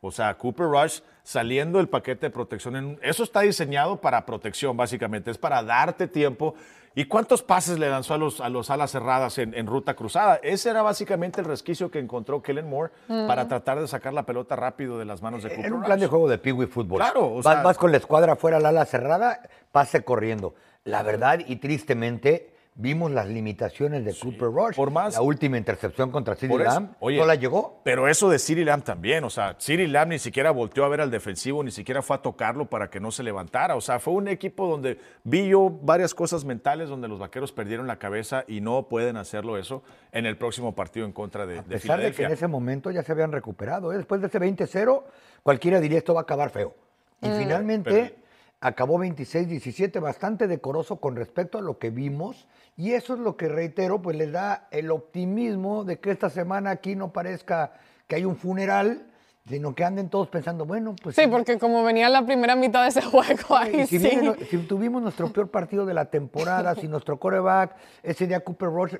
o 0.00 0.10
sea, 0.10 0.34
Cooper 0.34 0.66
Rush 0.66 1.00
saliendo 1.22 1.78
del 1.78 1.88
paquete 1.88 2.26
de 2.26 2.30
protección. 2.30 2.98
eso 3.02 3.22
está 3.22 3.40
diseñado 3.40 4.00
para 4.00 4.26
protección, 4.26 4.76
básicamente, 4.76 5.30
es 5.30 5.38
para 5.38 5.62
darte 5.62 6.08
tiempo. 6.08 6.54
¿Y 6.94 7.06
cuántos 7.06 7.42
pases 7.42 7.78
le 7.78 7.88
lanzó 7.88 8.14
a 8.14 8.18
los, 8.18 8.40
a 8.40 8.48
los 8.50 8.68
alas 8.70 8.90
cerradas 8.90 9.38
en, 9.38 9.54
en 9.54 9.66
ruta 9.66 9.94
cruzada? 9.94 10.38
Ese 10.42 10.68
era 10.70 10.82
básicamente 10.82 11.40
el 11.40 11.46
resquicio 11.46 11.90
que 11.90 11.98
encontró 11.98 12.42
Kellen 12.42 12.68
Moore 12.68 12.92
para 13.08 13.48
tratar 13.48 13.80
de 13.80 13.88
sacar 13.88 14.12
la 14.12 14.24
pelota 14.24 14.56
rápido 14.56 14.98
de 14.98 15.06
las 15.06 15.22
manos 15.22 15.42
de 15.42 15.48
Cooper 15.48 15.64
Era 15.66 15.74
un 15.74 15.82
plan 15.82 15.98
de 15.98 16.06
juego 16.06 16.28
de 16.28 16.36
Pee 16.38 16.52
Wee 16.52 16.66
Fútbol. 16.66 16.98
Claro, 16.98 17.26
o 17.32 17.42
vas, 17.42 17.54
sea- 17.54 17.62
vas 17.62 17.78
con 17.78 17.90
la 17.92 17.96
escuadra 17.96 18.36
fuera 18.36 18.58
al 18.58 18.66
ala 18.66 18.84
cerrada, 18.84 19.40
pase 19.72 20.04
corriendo. 20.04 20.54
La 20.84 21.02
verdad 21.02 21.38
y 21.46 21.56
tristemente 21.56 22.51
vimos 22.74 23.10
las 23.10 23.28
limitaciones 23.28 24.02
de 24.04 24.14
Cooper 24.14 24.48
Rush. 24.50 24.76
por 24.76 24.90
más- 24.90 25.14
La 25.14 25.20
última 25.22 25.58
intercepción 25.58 26.10
contra 26.10 26.34
CeeDee 26.34 26.56
Lamb 26.58 26.94
oye, 27.00 27.18
no 27.18 27.26
la 27.26 27.34
llegó. 27.34 27.80
Pero 27.84 28.08
eso 28.08 28.30
de 28.30 28.38
Siri 28.38 28.64
Lamb 28.64 28.82
también, 28.82 29.24
o 29.24 29.30
sea, 29.30 29.54
Siri 29.58 29.86
Lamb 29.86 30.08
ni 30.12 30.18
siquiera 30.18 30.50
volteó 30.50 30.84
a 30.84 30.88
ver 30.88 31.02
al 31.02 31.10
defensivo, 31.10 31.62
ni 31.62 31.70
siquiera 31.70 32.00
fue 32.00 32.16
a 32.16 32.22
tocarlo 32.22 32.66
para 32.70 32.88
que 32.88 32.98
no 32.98 33.10
se 33.10 33.22
levantara. 33.22 33.76
O 33.76 33.80
sea, 33.82 33.98
fue 33.98 34.14
un 34.14 34.26
equipo 34.26 34.66
donde 34.66 34.98
vi 35.22 35.48
yo 35.48 35.70
varias 35.82 36.14
cosas 36.14 36.44
mentales 36.46 36.88
donde 36.88 37.08
los 37.08 37.18
vaqueros 37.18 37.52
perdieron 37.52 37.86
la 37.86 37.98
cabeza 37.98 38.44
y 38.48 38.60
no 38.62 38.88
pueden 38.88 39.18
hacerlo 39.18 39.58
eso 39.58 39.82
en 40.10 40.24
el 40.24 40.38
próximo 40.38 40.74
partido 40.74 41.04
en 41.04 41.12
contra 41.12 41.44
de, 41.44 41.58
A 41.58 41.62
pesar 41.62 42.00
de 42.00 42.12
que 42.12 42.24
en 42.24 42.32
ese 42.32 42.48
momento 42.48 42.90
ya 42.90 43.02
se 43.02 43.12
habían 43.12 43.32
recuperado. 43.32 43.92
¿eh? 43.92 43.96
Después 43.98 44.20
de 44.22 44.28
ese 44.28 44.38
20-0, 44.38 45.04
cualquiera 45.42 45.78
diría 45.78 45.98
esto 45.98 46.14
va 46.14 46.20
a 46.20 46.22
acabar 46.22 46.48
feo. 46.50 46.74
Y 47.20 47.28
finalmente 47.38 47.90
pero- 47.90 48.22
acabó 48.60 48.98
26-17, 48.98 50.00
bastante 50.00 50.46
decoroso 50.48 50.96
con 50.96 51.16
respecto 51.16 51.58
a 51.58 51.60
lo 51.60 51.78
que 51.78 51.90
vimos. 51.90 52.46
Y 52.76 52.92
eso 52.92 53.14
es 53.14 53.20
lo 53.20 53.36
que 53.36 53.48
reitero, 53.48 54.00
pues 54.00 54.16
les 54.16 54.32
da 54.32 54.66
el 54.70 54.90
optimismo 54.90 55.84
de 55.84 55.98
que 56.00 56.10
esta 56.10 56.30
semana 56.30 56.70
aquí 56.70 56.96
no 56.96 57.12
parezca 57.12 57.72
que 58.06 58.16
hay 58.16 58.24
un 58.24 58.36
funeral, 58.36 59.08
sino 59.46 59.74
que 59.74 59.84
anden 59.84 60.08
todos 60.08 60.28
pensando, 60.28 60.64
bueno, 60.64 60.94
pues 61.02 61.16
Sí, 61.16 61.22
porque 61.26 61.58
como 61.58 61.82
venía 61.82 62.08
la 62.08 62.24
primera 62.24 62.54
mitad 62.54 62.82
de 62.84 62.88
ese 62.90 63.02
juego, 63.10 63.56
ahí 63.56 63.86
si, 63.88 63.98
sí. 63.98 64.08
viene- 64.08 64.36
si 64.48 64.56
tuvimos 64.58 65.02
nuestro 65.02 65.32
peor 65.32 65.50
partido 65.50 65.84
de 65.84 65.94
la 65.94 66.06
temporada, 66.06 66.74
si 66.76 66.86
nuestro 66.88 67.18
coreback, 67.18 67.74
ese 68.04 68.26
día 68.28 68.40
Cooper 68.40 68.68
Rush 68.68 68.94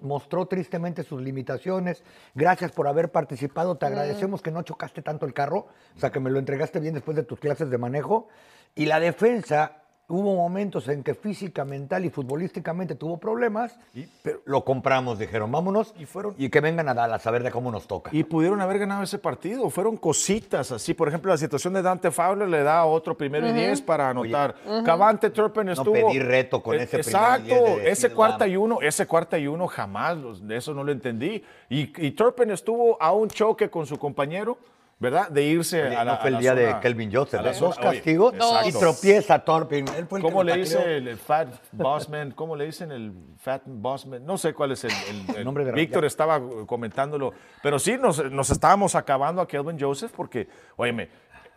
mostró 0.00 0.46
tristemente 0.46 1.02
sus 1.02 1.20
limitaciones, 1.20 2.04
gracias 2.34 2.70
por 2.72 2.86
haber 2.86 3.10
participado, 3.10 3.76
te 3.76 3.86
agradecemos 3.86 4.40
que 4.40 4.52
no 4.52 4.62
chocaste 4.62 5.02
tanto 5.02 5.26
el 5.26 5.34
carro, 5.34 5.66
o 5.96 5.98
sea, 6.00 6.10
que 6.12 6.20
me 6.20 6.30
lo 6.30 6.38
entregaste 6.38 6.78
bien 6.80 6.94
después 6.94 7.16
de 7.16 7.24
tus 7.24 7.40
clases 7.40 7.68
de 7.68 7.76
manejo, 7.78 8.28
y 8.76 8.86
la 8.86 9.00
defensa, 9.00 9.82
hubo 10.08 10.34
momentos 10.34 10.88
en 10.88 11.02
que 11.02 11.14
física, 11.14 11.64
mental 11.66 12.04
y 12.04 12.10
futbolísticamente 12.10 12.94
tuvo 12.94 13.18
problemas, 13.18 13.78
pero 14.22 14.40
lo 14.46 14.64
compramos, 14.64 15.18
dijeron, 15.18 15.52
vámonos, 15.52 15.94
y, 15.98 16.06
fueron, 16.06 16.34
y 16.38 16.48
que 16.48 16.60
vengan 16.62 16.88
a 16.88 16.94
Dallas 16.94 17.26
a 17.26 17.30
ver 17.30 17.42
de 17.42 17.50
cómo 17.50 17.70
nos 17.70 17.86
toca. 17.86 18.10
Y 18.14 18.24
pudieron 18.24 18.60
haber 18.62 18.78
ganado 18.78 19.02
ese 19.02 19.18
partido. 19.18 19.68
Fueron 19.68 19.96
cositas 19.98 20.72
así. 20.72 20.94
Por 20.94 21.08
ejemplo, 21.08 21.30
la 21.30 21.36
situación 21.36 21.74
de 21.74 21.82
Dante 21.82 22.10
Fowler 22.10 22.48
le 22.48 22.62
da 22.62 22.84
otro 22.86 23.16
primero 23.16 23.46
y 23.48 23.52
diez 23.52 23.82
para 23.82 24.08
anotar. 24.10 24.54
Cavante 24.84 25.30
Turpin 25.30 25.68
estuvo. 25.68 25.92
pedí 25.92 26.18
reto 26.18 26.62
con 26.62 26.76
Eh, 26.76 26.84
ese 26.84 26.96
y 26.96 27.00
Exacto. 27.00 27.44
diez 27.44 27.76
de 27.82 27.90
ese 27.90 28.10
cuarta 28.10 28.48
y 28.48 28.56
uno, 28.56 28.78
ese 28.80 29.06
cuarta 29.06 29.38
y 29.38 29.46
uno 29.46 29.66
jamás, 29.66 30.16
eso 30.48 30.72
no 30.72 30.84
lo 30.84 30.92
entendí. 30.92 31.44
Y, 31.68 31.92
y 32.06 32.12
Turpin 32.12 32.50
estuvo 32.50 32.96
a 33.00 33.12
un 33.12 33.28
choque 33.28 33.68
con 33.68 33.84
su 33.86 33.98
compañero, 33.98 34.56
¿verdad? 35.00 35.28
De 35.28 35.42
irse 35.44 35.82
Oye, 35.86 35.96
a 35.96 36.04
la. 36.04 36.12
no 36.12 36.18
fue 36.20 36.30
el 36.30 36.38
día 36.38 36.54
de 36.54 36.66
zona- 36.66 36.80
Kelvin 36.80 37.12
Joseph, 37.12 37.40
¿eh? 37.40 37.52
dos 37.60 37.78
oye, 37.78 37.82
castigos 37.82 38.32
y 38.34 38.36
exacto. 38.36 38.78
tropieza 38.80 39.38
Torpin. 39.38 39.86
Él 39.96 40.06
fue 40.06 40.18
el 40.18 40.24
que 40.24 40.30
¿Cómo 40.30 40.42
le 40.42 40.56
dice 40.56 40.96
el, 40.96 41.08
el 41.08 41.16
Fat 41.16 41.48
Bossman? 41.72 42.32
¿Cómo 42.32 42.56
le 42.56 42.66
dicen 42.66 42.90
el 42.90 43.12
Fat 43.38 43.62
Bossman? 43.66 44.24
No 44.26 44.36
sé 44.38 44.52
cuál 44.54 44.72
es 44.72 44.84
el, 44.84 44.90
el- 44.90 45.36
el- 45.36 45.44
Nombre 45.44 45.64
de 45.64 45.72
Víctor 45.72 46.04
estaba 46.04 46.36
eh, 46.38 46.40
comentándolo. 46.66 47.32
Pero 47.62 47.78
sí, 47.78 47.96
nos, 47.96 48.30
nos 48.30 48.50
estábamos 48.50 48.94
acabando 48.94 49.40
a 49.40 49.46
Kelvin 49.48 49.78
Joseph 49.78 50.12
porque, 50.16 50.48
óyeme, 50.76 51.08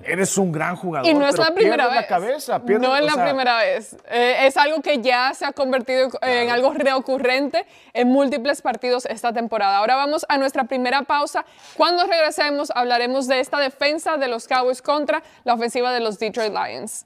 eres 0.04 0.38
un 0.38 0.52
gran 0.52 0.76
jugador. 0.76 1.10
Y 1.10 1.14
no 1.14 1.28
es 1.28 1.36
pero 1.36 1.50
la 1.50 1.56
primera 1.56 1.88
vez. 1.88 1.96
la 1.96 2.08
cabeza. 2.08 2.60
pierdes- 2.64 2.88
no 2.88 2.96
es 2.96 3.06
la 3.06 3.14
sea, 3.14 3.24
primera 3.26 3.58
vez. 3.58 3.96
Eh, 4.10 4.48
es 4.48 4.58
algo 4.58 4.82
que 4.82 5.00
ya 5.02 5.34
se 5.34 5.46
ha 5.46 5.52
convertido 5.54 6.10
en 6.22 6.50
algo 6.50 6.74
recurrente 6.74 7.66
en 7.94 8.08
múltiples 8.10 8.62
partidos 8.62 9.06
esta 9.06 9.32
temporada. 9.34 9.78
Ahora 9.78 9.96
vamos 9.96 10.26
a 10.30 10.38
nuestra 10.38 10.64
primera 10.66 11.04
pausa. 11.04 11.46
Cuando 11.78 12.06
regresemos 12.06 12.72
hablaremos 12.74 13.28
de 13.28 13.40
esta 13.40 13.60
defensa 13.60 14.18
de 14.18 14.28
los 14.28 14.48
Cowboys 14.48 14.82
contra 14.82 15.22
la 15.44 15.54
ofensiva 15.54 15.92
de 15.94 16.00
los 16.00 16.18
Detroit 16.20 16.54
Lions. 16.54 17.06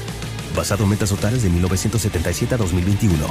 Basado 0.55 0.83
en 0.83 0.89
metas 0.89 1.09
totales 1.09 1.43
de 1.43 1.49
1977 1.49 2.55
a 2.55 2.57
2021. 2.57 3.25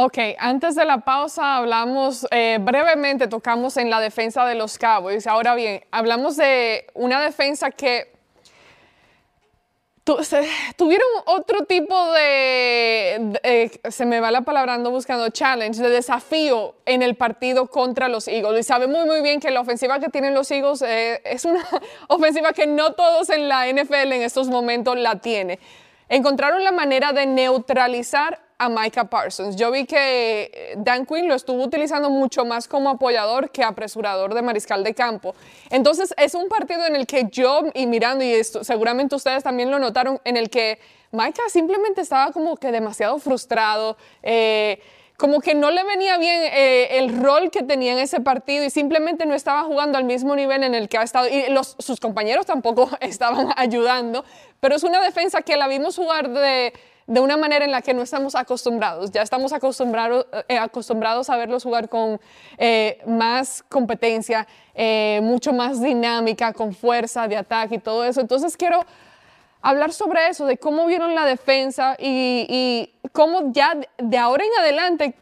Ok, 0.00 0.16
antes 0.38 0.76
de 0.76 0.84
la 0.84 0.98
pausa 1.00 1.56
hablamos 1.56 2.24
eh, 2.30 2.58
brevemente, 2.60 3.26
tocamos 3.26 3.76
en 3.76 3.90
la 3.90 3.98
defensa 3.98 4.46
de 4.46 4.54
los 4.54 4.78
Cowboys. 4.78 5.26
Ahora 5.26 5.56
bien, 5.56 5.82
hablamos 5.90 6.36
de 6.36 6.86
una 6.94 7.20
defensa 7.20 7.72
que 7.72 8.17
tuvieron 10.76 11.08
otro 11.26 11.64
tipo 11.64 12.12
de, 12.12 13.38
eh, 13.42 13.70
se 13.90 14.06
me 14.06 14.20
va 14.20 14.30
la 14.30 14.42
palabra, 14.42 14.74
ando 14.74 14.90
buscando 14.90 15.28
challenge, 15.30 15.80
de 15.80 15.90
desafío 15.90 16.74
en 16.86 17.02
el 17.02 17.16
partido 17.16 17.66
contra 17.66 18.08
los 18.08 18.28
Eagles. 18.28 18.60
Y 18.60 18.62
sabe 18.62 18.86
muy, 18.86 19.04
muy 19.06 19.20
bien 19.22 19.40
que 19.40 19.50
la 19.50 19.60
ofensiva 19.60 20.00
que 20.00 20.08
tienen 20.08 20.34
los 20.34 20.50
Eagles 20.50 20.82
eh, 20.82 21.20
es 21.24 21.44
una 21.44 21.64
ofensiva 22.08 22.52
que 22.52 22.66
no 22.66 22.92
todos 22.92 23.30
en 23.30 23.48
la 23.48 23.66
NFL 23.70 24.12
en 24.12 24.22
estos 24.22 24.48
momentos 24.48 24.96
la 24.96 25.20
tiene. 25.20 25.58
Encontraron 26.08 26.64
la 26.64 26.72
manera 26.72 27.12
de 27.12 27.26
neutralizar 27.26 28.47
a 28.58 28.68
Micah 28.68 29.04
Parsons. 29.04 29.56
Yo 29.56 29.70
vi 29.70 29.86
que 29.86 30.50
eh, 30.52 30.74
Dan 30.76 31.06
Quinn 31.06 31.28
lo 31.28 31.34
estuvo 31.34 31.62
utilizando 31.62 32.10
mucho 32.10 32.44
más 32.44 32.66
como 32.66 32.90
apoyador 32.90 33.50
que 33.50 33.62
apresurador 33.62 34.34
de 34.34 34.42
mariscal 34.42 34.82
de 34.84 34.94
campo. 34.94 35.34
Entonces 35.70 36.12
es 36.16 36.34
un 36.34 36.48
partido 36.48 36.84
en 36.86 36.96
el 36.96 37.06
que 37.06 37.28
yo, 37.30 37.62
y 37.74 37.86
mirando, 37.86 38.24
y 38.24 38.32
esto, 38.32 38.64
seguramente 38.64 39.14
ustedes 39.14 39.42
también 39.44 39.70
lo 39.70 39.78
notaron, 39.78 40.20
en 40.24 40.36
el 40.36 40.50
que 40.50 40.78
Micah 41.12 41.48
simplemente 41.48 42.00
estaba 42.00 42.32
como 42.32 42.56
que 42.56 42.72
demasiado 42.72 43.18
frustrado. 43.18 43.96
eh, 44.22 44.80
como 45.18 45.40
que 45.40 45.52
no 45.56 45.72
le 45.72 45.82
venía 45.82 46.16
bien 46.16 46.42
eh, 46.44 46.98
el 46.98 47.20
rol 47.20 47.50
que 47.50 47.64
tenía 47.64 47.92
en 47.92 47.98
ese 47.98 48.20
partido 48.20 48.64
y 48.64 48.70
simplemente 48.70 49.26
no 49.26 49.34
estaba 49.34 49.64
jugando 49.64 49.98
al 49.98 50.04
mismo 50.04 50.36
nivel 50.36 50.62
en 50.62 50.76
el 50.76 50.88
que 50.88 50.96
ha 50.96 51.02
estado. 51.02 51.26
Y 51.28 51.50
los, 51.50 51.74
sus 51.80 51.98
compañeros 51.98 52.46
tampoco 52.46 52.88
estaban 53.00 53.52
ayudando, 53.56 54.24
pero 54.60 54.76
es 54.76 54.84
una 54.84 55.02
defensa 55.02 55.42
que 55.42 55.56
la 55.56 55.66
vimos 55.66 55.96
jugar 55.96 56.30
de, 56.30 56.72
de 57.08 57.20
una 57.20 57.38
manera 57.38 57.64
en 57.64 57.72
la 57.72 57.80
que 57.80 57.94
no 57.94 58.02
estamos 58.02 58.34
acostumbrados. 58.34 59.10
Ya 59.10 59.22
estamos 59.22 59.54
acostumbrados, 59.54 60.26
eh, 60.46 60.58
acostumbrados 60.58 61.30
a 61.30 61.36
verlos 61.38 61.64
jugar 61.64 61.88
con 61.88 62.20
eh, 62.58 63.00
más 63.06 63.64
competencia, 63.68 64.46
eh, 64.74 65.18
mucho 65.22 65.54
más 65.54 65.80
dinámica, 65.80 66.52
con 66.52 66.74
fuerza 66.74 67.26
de 67.26 67.38
ataque 67.38 67.76
y 67.76 67.78
todo 67.78 68.04
eso. 68.04 68.20
Entonces 68.20 68.58
quiero 68.58 68.84
hablar 69.62 69.92
sobre 69.94 70.28
eso, 70.28 70.44
de 70.44 70.58
cómo 70.58 70.86
vieron 70.86 71.14
la 71.14 71.24
defensa 71.24 71.96
y, 71.98 72.92
cómo 73.12 73.52
ya 73.52 73.74
de 73.96 74.18
ahora 74.18 74.44
en 74.44 74.60
adelante, 74.60 75.14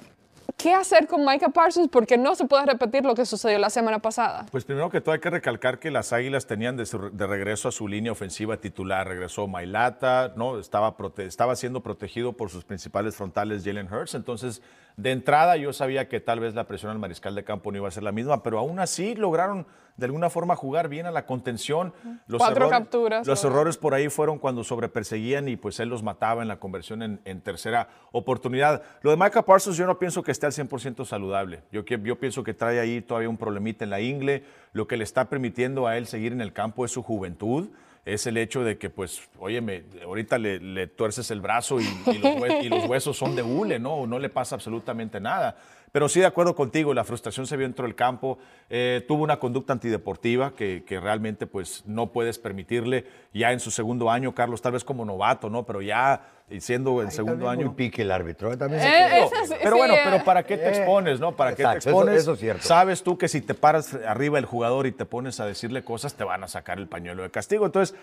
qué 0.57 0.73
hacer 0.75 1.07
con 1.07 1.25
Micah 1.25 1.51
Parsons, 1.51 1.89
porque 1.89 2.17
no 2.17 2.35
se 2.35 2.47
puede 2.47 2.67
repetir 2.67 3.05
lo 3.05 3.15
que 3.15 3.27
sucedió 3.27 3.59
la 3.59 3.71
semana 3.71 3.99
pasada. 3.99 4.47
Pues 4.51 4.65
primero 4.65 4.89
que 4.91 5.01
todo 5.01 5.13
hay 5.15 5.21
que 5.21 5.31
recalcar 5.31 5.79
que 5.79 5.91
las 5.91 6.13
Águilas 6.13 6.47
tenían 6.47 6.77
de, 6.77 6.87
su- 6.87 7.11
de 7.11 7.27
regreso 7.27 7.69
a 7.69 7.73
su 7.73 7.87
línea 7.89 8.13
ofensiva 8.13 8.57
titular. 8.57 9.07
Regresó 9.07 9.47
Mailata, 9.47 10.33
¿no? 10.37 10.59
Estaba, 10.59 10.97
prote- 10.97 11.25
estaba 11.27 11.55
siendo 11.57 11.81
protegido 11.83 12.33
por 12.33 12.51
sus 12.51 12.65
principales 12.65 13.15
frontales 13.17 13.65
Jalen 13.65 13.93
Hurts. 13.93 14.15
Entonces, 14.15 14.63
de 14.97 15.11
entrada 15.13 15.57
yo 15.57 15.73
sabía 15.73 16.09
que 16.09 16.21
tal 16.21 16.41
vez 16.41 16.55
la 16.55 16.65
presión 16.67 16.91
al 16.91 16.99
mariscal 16.99 17.35
de 17.35 17.45
campo 17.45 17.71
no 17.71 17.79
iba 17.79 17.89
a 17.89 17.91
ser 17.91 18.03
la 18.03 18.13
misma, 18.13 18.43
pero 18.43 18.59
aún 18.59 18.79
así 18.81 19.15
lograron 19.15 19.67
de 19.99 20.05
alguna 20.07 20.29
forma 20.29 20.57
jugar 20.57 20.89
bien 20.89 21.07
a 21.07 21.11
la 21.11 21.25
contención. 21.27 21.93
Los 22.27 22.39
Cuatro 22.39 22.67
errores- 22.67 22.79
capturas, 22.79 23.27
Los 23.27 23.43
errores 23.45 23.77
por 23.79 23.95
ahí 23.95 24.09
fueron 24.11 24.39
cuando 24.39 24.63
sobreperseguían 24.65 25.49
y 25.49 25.57
pues 25.57 25.81
él 25.81 25.89
los 25.89 26.03
mataba 26.03 26.43
en 26.43 26.49
la 26.49 26.59
conversión 26.59 27.03
en, 27.03 27.21
en 27.25 27.41
tercera 27.41 27.89
oportunidad. 28.13 28.83
Lo 29.03 29.11
de 29.11 29.17
Micah 29.17 29.43
Parsons 29.43 29.77
yo 29.77 29.87
no 29.87 29.99
pienso 29.99 30.23
que 30.23 30.33
esté 30.33 30.47
al 30.47 30.53
100% 30.53 31.05
saludable. 31.07 31.63
Yo, 31.73 31.83
yo 31.85 32.19
pienso 32.19 32.43
que 32.45 32.53
trae 32.55 32.79
ahí 32.81 33.01
todavía 33.01 33.29
un 33.31 33.39
problemita 33.39 33.85
en 33.85 33.91
la 33.91 34.01
ingle. 34.01 34.45
Lo 34.73 34.87
que 34.87 34.97
le 34.99 35.05
está 35.05 35.27
permitiendo 35.31 35.87
a 35.87 35.97
él 35.97 36.07
seguir 36.07 36.33
en 36.33 36.41
el 36.43 36.53
campo 36.53 36.85
es 36.85 36.91
su 36.93 37.03
juventud. 37.03 37.69
Es 38.07 38.27
el 38.27 38.37
hecho 38.39 38.65
de 38.65 38.79
que, 38.79 38.89
pues, 38.89 39.21
óyeme, 39.39 39.83
ahorita 40.03 40.39
le, 40.39 40.59
le 40.61 40.87
tuerces 40.87 41.31
el 41.31 41.41
brazo 41.43 41.81
y, 41.81 41.85
y 42.07 42.19
los 42.19 42.35
hue- 42.37 42.63
y 42.65 42.69
los 42.71 42.85
huesos 42.89 43.17
son 43.19 43.37
de 43.37 43.43
hule, 43.43 43.79
¿no? 43.79 44.07
No 44.07 44.19
le 44.19 44.29
pasa 44.31 44.55
absolutamente 44.55 45.21
nada. 45.21 45.57
Pero 45.93 46.09
sí, 46.09 46.21
de 46.21 46.27
acuerdo 46.27 46.55
contigo, 46.55 46.95
la 46.95 47.05
frustración 47.05 47.47
se 47.47 47.57
vio 47.57 47.67
dentro 47.67 47.85
del 47.85 47.95
campo. 47.97 48.39
Eh, 48.71 49.05
tuvo 49.09 49.25
una 49.25 49.39
conducta 49.39 49.73
antideportiva 49.73 50.55
que, 50.55 50.85
que 50.87 51.01
realmente 51.01 51.47
pues, 51.47 51.83
no 51.87 52.13
puedes 52.13 52.39
permitirle 52.39 53.05
ya 53.35 53.51
en 53.53 53.59
su 53.61 53.71
segundo 53.71 54.11
año, 54.11 54.35
Carlos, 54.35 54.63
tal 54.63 54.73
vez 54.73 54.85
como 54.85 55.05
novato, 55.05 55.51
¿no? 55.51 55.67
Pero 55.67 55.83
ya 55.83 56.21
y 56.49 56.61
siendo 56.61 57.03
el 57.03 57.11
segundo 57.11 57.49
año. 57.49 57.75
Pique 57.75 58.03
el 58.03 58.11
árbitro. 58.13 58.53
¿eh? 58.53 58.57
También 58.57 58.81
se 58.81 58.89
Eh, 58.89 59.29
Pero 59.63 59.73
sí, 59.73 59.79
bueno, 59.79 59.95
eh. 59.95 60.01
pero 60.05 60.25
¿para 60.25 60.45
qué 60.45 60.57
te 60.57 60.67
Eh, 60.67 60.69
expones, 60.69 61.19
no? 61.19 61.35
¿Para 61.35 61.51
qué 61.57 61.65
te 61.65 61.79
eso- 61.79 61.91
expones? 61.91 62.21
eso 62.23 62.33
es 62.35 62.39
cierto. 62.41 62.63
Sabes 62.63 63.03
tú 63.03 63.19
que 63.19 63.27
si 63.29 63.41
te 63.41 63.55
paras 63.55 63.95
arriba 64.07 64.39
el 64.39 64.45
jugador 64.45 64.87
y 64.87 64.93
te 64.93 65.05
pones 65.05 65.41
a 65.41 65.47
decirle 65.47 65.83
cosas, 65.83 66.15
te 66.15 66.23
van 66.23 66.45
a 66.45 66.49
sacar 66.49 66.79
el 66.79 66.87
pañuelo 66.87 67.25
de 67.25 67.31
castigo. 67.31 67.67
Entonces, 67.67 67.97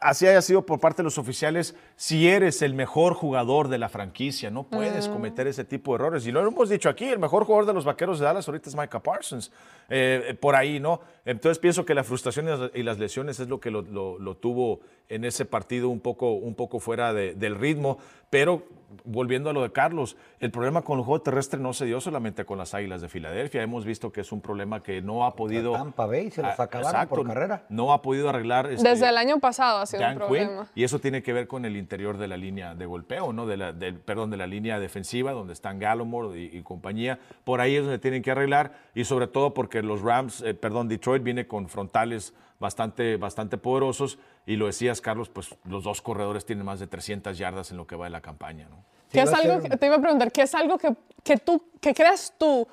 así 0.00 0.26
haya 0.26 0.40
sido 0.40 0.64
por 0.64 0.80
parte 0.80 0.98
de 0.98 1.04
los 1.04 1.18
oficiales, 1.18 1.74
si 1.96 2.28
eres 2.28 2.62
el 2.62 2.72
mejor 2.74 3.12
jugador 3.14 3.68
de 3.68 3.76
la 3.78 3.88
franquicia, 3.90 4.50
no 4.50 4.62
puedes 4.62 5.08
cometer 5.08 5.46
ese 5.46 5.64
tipo 5.64 5.92
de 5.92 5.96
errores. 5.96 6.26
Y 6.26 6.32
lo 6.32 6.40
hemos 6.46 6.70
dicho 6.70 6.88
aquí, 6.88 7.04
el 7.08 7.18
mejor 7.18 7.44
jugador 7.44 7.66
de 7.66 7.74
los 7.74 7.84
Vaqueros 7.84 8.18
de 8.20 8.24
Dallas 8.24 8.48
ahorita 8.48 8.70
es 8.70 8.76
Micah 8.76 9.00
Parsons. 9.00 9.52
Eh, 9.90 10.34
por 10.40 10.56
ahí, 10.56 10.80
¿no? 10.80 11.00
Entonces 11.26 11.58
pienso 11.58 11.84
que 11.84 11.94
la 11.94 12.04
frustración 12.04 12.46
y 12.46 12.50
las- 12.50 12.70
y 12.74 12.82
las 12.82 12.98
lesiones 12.98 13.38
es 13.40 13.48
lo 13.48 13.60
que 13.60 13.70
lo, 13.70 13.82
lo- 13.82 14.18
lo 14.18 14.34
tuvo 14.36 14.80
en 15.10 15.24
ese 15.26 15.44
partido 15.44 15.90
un 15.90 16.00
poco, 16.00 16.32
un 16.32 16.54
poco 16.54 16.80
fuera 16.80 17.12
de- 17.12 17.34
del 17.34 17.56
ritmo. 17.56 17.81
Pero 18.30 18.62
volviendo 19.04 19.48
a 19.50 19.52
lo 19.54 19.62
de 19.62 19.72
Carlos, 19.72 20.16
el 20.38 20.50
problema 20.50 20.82
con 20.82 20.98
el 20.98 21.04
juego 21.04 21.22
terrestre 21.22 21.58
no 21.58 21.72
se 21.72 21.86
dio 21.86 22.00
solamente 22.00 22.44
con 22.44 22.58
las 22.58 22.74
Águilas 22.74 23.00
de 23.00 23.08
Filadelfia. 23.08 23.62
Hemos 23.62 23.84
visto 23.86 24.12
que 24.12 24.20
es 24.20 24.32
un 24.32 24.40
problema 24.42 24.82
que 24.82 25.00
no 25.00 25.24
ha 25.24 25.34
podido. 25.34 25.72
Tampa 25.72 26.06
Bay 26.06 26.30
se 26.30 26.42
los 26.42 26.58
Ah, 26.58 26.62
acabaron 26.64 27.08
por 27.08 27.26
carrera. 27.26 27.64
No 27.70 27.92
ha 27.92 28.02
podido 28.02 28.28
arreglar. 28.28 28.70
este, 28.70 28.86
Desde 28.88 29.08
el 29.08 29.16
año 29.16 29.38
pasado 29.40 29.78
ha 29.80 29.86
sido 29.86 30.02
un 30.02 30.08
Quinn, 30.10 30.18
problema. 30.18 30.66
y 30.74 30.84
eso 30.84 30.98
tiene 30.98 31.22
que 31.22 31.32
ver 31.32 31.46
con 31.46 31.64
el 31.64 31.76
interior 31.76 32.18
de 32.18 32.28
la 32.28 32.36
línea 32.36 32.74
de 32.74 32.84
golpeo, 32.86 33.32
¿no? 33.32 33.46
De 33.46 33.56
la, 33.56 33.72
del- 33.72 33.98
perdón, 33.98 34.30
de 34.30 34.36
la 34.36 34.46
línea 34.46 34.78
defensiva, 34.78 35.32
donde 35.32 35.52
están 35.54 35.78
Gallimore 35.78 36.38
y, 36.38 36.56
y 36.58 36.62
compañía. 36.62 37.18
Por 37.44 37.60
ahí 37.60 37.76
es 37.76 37.82
donde 37.82 37.98
tienen 37.98 38.22
que 38.22 38.30
arreglar, 38.30 38.72
y 38.94 39.04
sobre 39.04 39.26
todo 39.26 39.54
porque 39.54 39.82
los 39.82 40.02
Rams, 40.02 40.42
eh, 40.42 40.52
perdón, 40.54 40.88
Detroit 40.88 41.22
viene 41.22 41.46
con 41.46 41.68
frontales 41.68 42.34
bastante, 42.62 43.18
bastante 43.18 43.58
poderosos, 43.58 44.18
y 44.46 44.56
lo 44.56 44.66
decías, 44.66 45.02
Carlos, 45.02 45.28
pues 45.28 45.54
los 45.64 45.84
dos 45.84 46.00
corredores 46.00 46.46
tienen 46.46 46.64
más 46.64 46.80
de 46.80 46.86
300 46.86 47.36
yardas 47.36 47.70
en 47.70 47.76
lo 47.76 47.86
que 47.86 47.96
va 47.96 48.06
de 48.06 48.10
la 48.10 48.22
campaña, 48.22 48.68
¿no? 48.70 48.82
¿Qué 49.10 49.20
es 49.20 49.32
algo 49.34 49.60
que, 49.60 49.76
te 49.76 49.86
iba 49.86 49.96
a 49.96 50.00
preguntar, 50.00 50.32
¿qué 50.32 50.40
es 50.40 50.54
algo 50.54 50.78
que, 50.78 50.94
que 51.22 51.36
tú, 51.36 51.62
que 51.82 51.92
creas 51.92 52.32
tú 52.38 52.66